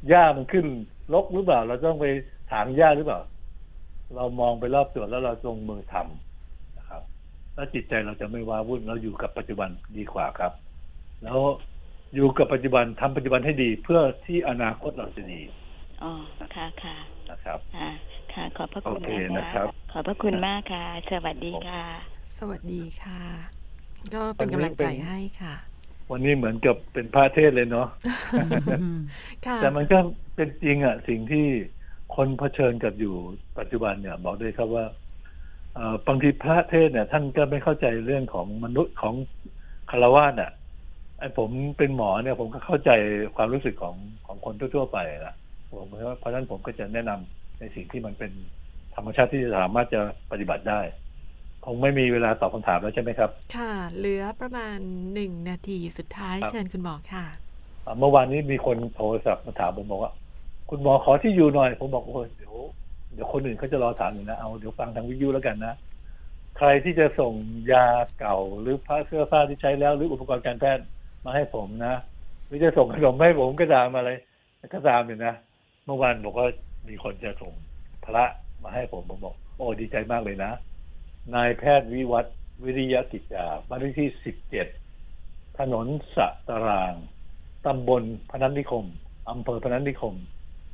[0.10, 0.66] หญ้ามันขึ้น
[1.14, 2.06] รกหรือเปล่า เราต้องไป
[2.52, 3.20] ถางหญ้าหรือเปล่า
[4.16, 7.02] เรามองไปรอบตัวแล้วเราลงมือทำนะครับ
[7.54, 10.52] แล้วจิตใจเราจะไม่ว้าวุ่นเราอยู่กับปัจจุบันดีกว่าครับ
[11.24, 11.40] แล้ว
[12.16, 15.42] อยู่กับปัจจุบันทำปัจจุบันให้ดีเพื่อที่อนาคตเราจะดี
[16.04, 16.12] อ๋อ
[16.56, 16.96] ค่ะค่ะ
[17.30, 17.60] นะครับ
[18.34, 19.08] ค่ะค่ะขอบพระโอคุณเค
[19.38, 21.84] นะนะคคะรับ ขอบพระคุณมากค่ะ สวัสดีค่ะ
[22.38, 23.20] สวัสดีค่ะ
[24.14, 25.56] ก็เป็นกำลังใจให้ค่ะ
[26.12, 27.88] วันนี้เหมือนกับเป็นพระเทศเลยเนาะ
[29.48, 29.98] ค่ะแต่มันก็
[30.36, 31.48] เป็นจริงอะสิ่งที่
[32.16, 33.16] คนเผชิญกับอยู่
[33.58, 34.86] ปัจจุบันเนี่ยบอกด้วยครับว่า
[35.74, 39.16] เอ่อบางทีพระเทศเนี่ย ท่านก็ไม่เข้าใจเรื่องของมนุษย์ของ
[39.92, 40.52] คารวะน่ะ
[41.20, 42.92] ไอ้ผมเป็นหมอเนี่ย ผมก็เข้าใจ
[43.36, 45.36] ความรู้สึกของของคนทั่วๆไปนะ
[45.72, 45.86] ผม
[46.20, 48.32] เพราะฉะนั้นผมก็จะแนะนำ ในสิ่งที่มันเป็น
[48.96, 50.02] ธรรมชาติที่จะสามารถจะ
[50.32, 50.82] ปฏิบัติได้
[51.66, 54.78] คงไม่มีเวลาตอบคำถามแล้วใช่ไหมครับ ค่ะ เหลือประมาณ
[55.14, 57.26] หนึ่งนาทีสุดท้ายครับเชิญคุณหมอค่ะ
[57.86, 60.12] อ่าเมื่อวานนี้มีคนโทรศัพท์มาถามผมบอกว่า
[60.70, 62.56] คุณหมอขอที่อยู่หน่อย ผมบอกโอ้ยเดี๋ยว
[63.14, 65.74] เดี๋ยวคนอื่นเขาจะรอถามอยู่นะเอาเดี๋ยวฟังทางวิทยุแล้วกันนะ
[66.58, 67.34] ใครที่จะส่ง
[67.72, 67.86] ยา
[68.20, 70.84] เก่าหรือผ้าเสื้อผ้าที่ใช้แล้ว หรืออุปกรณ์การแพทย์
[71.26, 71.96] มาให้ผมนะ
[72.46, 74.10] หรือจะส่งขนมให้ผมก็ตามอะไร
[74.74, 75.34] ก็ตามอยู่นะ
[75.86, 76.48] เมื่อวานบอกว่า
[76.88, 77.54] มีคนจะส่ง
[78.06, 78.26] พระ
[78.64, 80.52] มาให้ผมผมบอก โอ้ดีใจมากเลยนะ
[81.36, 84.68] นายแพทย์วิวัฒน์วิริยกิจจาบ้านเลขที่สิบเจ็ด
[85.60, 86.94] ถนนสะตาราง
[87.66, 88.86] ตำบลพนัสนิคม
[89.30, 90.16] อำเภอพนัสนิคม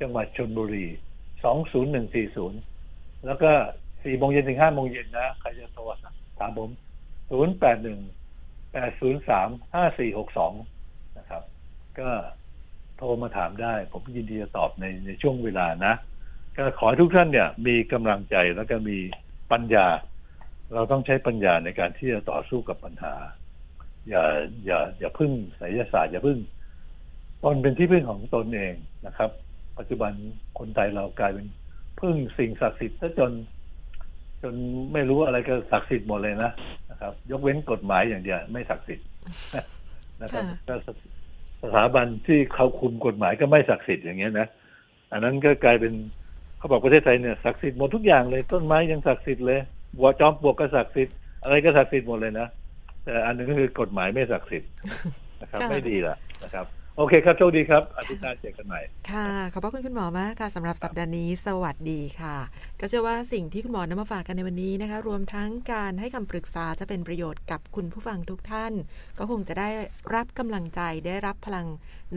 [0.01, 0.85] จังหวัดชนบุรี
[2.45, 3.51] 20140แล้วก็
[3.87, 5.81] 4โมงเย็นถึง5โมงเย็นนะ ใครจะโทร
[6.39, 6.69] ถามผม
[7.29, 7.59] 081
[8.73, 11.43] 803 5462นะครับ
[11.99, 12.09] ก็
[12.99, 15.93] โทรมาถามได้ ผมยินดีจะตอบในในช่วงเวลานะ
[16.57, 18.97] ก็ขอให้ทุกท่านเนี่ย มีกำลังใจแล้วก็มี
[19.51, 19.87] ปัญญา
[20.73, 23.13] เราต้องใช้ปัญญาในการที่จะต่อสู้กับปัญหา
[24.09, 24.23] อย่า
[24.65, 26.39] อย่าอย่าพึ่งไสยศาสตร์อย่าพึ่ง
[27.43, 28.75] ตนเป็นที่พึ่งของตนเอง
[29.05, 29.29] นะครับ
[29.77, 30.11] ปัจจุบัน
[30.59, 31.47] คนไทยเรากลายเป็น
[31.99, 33.31] พึ่งสิ่งศักดิ์สิทธิ์ซะจน
[34.41, 34.53] จน
[34.93, 36.51] ไม่รู้อะไรก็ศักดิ์สิทธิ์หมดเลยนะ
[36.89, 39.07] นะครับ ยกเว้นกฎหมายอย่างเดียวไม่ศักดิ์สิทธิ์
[40.21, 40.75] นะครับค่ะก็
[41.61, 44.47] สสถาบันที่เขาคุมกฎหมายก็ไม่ศักดิ์สิทธิ์อย่างเงี้ยนะ
[45.11, 45.93] อันนั้นก็กลายเป็น
[46.57, 49.59] เขาบอกประเทศไทยเนี่ยศักดิ์สิทธิ์หมดทุกอย่างเลย ต้นไม้ยังศักดิ์สิทธิ์เลย
[49.97, 52.47] บัวจอมปลวกก็ศักดิ์สิทธิ์อะไรก็ศักดิ์สิทธิ์หมดเลยนะ
[53.03, 54.69] แต่อันหนึงก็คือกฎหมายไม่ศักดิ์สิทธิ์
[55.41, 56.65] นะครับค่ะไม่ดีละนะครับ
[56.99, 58.81] โอเคครับ โชคดีครับ อาทิตย์หน้าเจอกันใหม่
[59.11, 62.37] ค่ะ ขอบพระคุณคุณหมอมากค่ะสำหรับสัปดาห์นี้ สวัสดีค่ะ
[62.79, 68.73] ก็เชื่อว่าสิ่งที่คุณหมอนำมาฝากกันในวันนี้นะคะ รวมทั้งการให้คำปรึกษาจะเป็นประโยชน์กับคุณผู้ฟังทุกท่าน
[69.17, 69.69] ก็คงจะได้
[70.15, 71.67] รับกำลังใจได้รับพลัง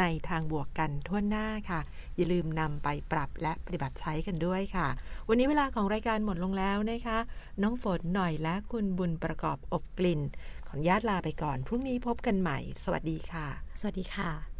[0.01, 1.81] ในทางบวกกันทั่วหน้าค่ะ
[2.17, 4.89] อย่าลืมนำไปปรับและปฏิบัติใช้กันด้วยค่ะ
[5.29, 7.19] วันนี้เวลาของรายการหมดลงแล้วนะคะ
[7.63, 10.21] น้องฝนหน่อยและคุณบุญประกอบอบกลิ่น
[10.67, 13.47] ขออนุญาตลาไปก่อน พรุ่งนี้พบกันใหม่ สวัสดีค่ะ
[13.81, 14.52] สวัสดีค่ะ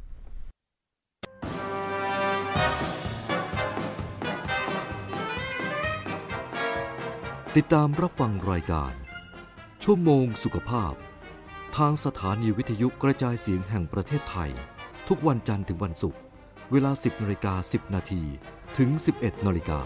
[7.57, 8.93] ติดตามรับฟังรายการ
[9.83, 10.95] ชั่วโมงสุขภาพ
[11.77, 14.51] ทางสถานีวิทยุกระจายเสียงแห่งประเทศไทย
[15.09, 16.21] ทุกวันจันทร์ถึงวันศุกร์
[16.73, 18.23] เวลา 10นาฬิกา10 นาที
[18.79, 19.81] ถึง 11นาฬิกา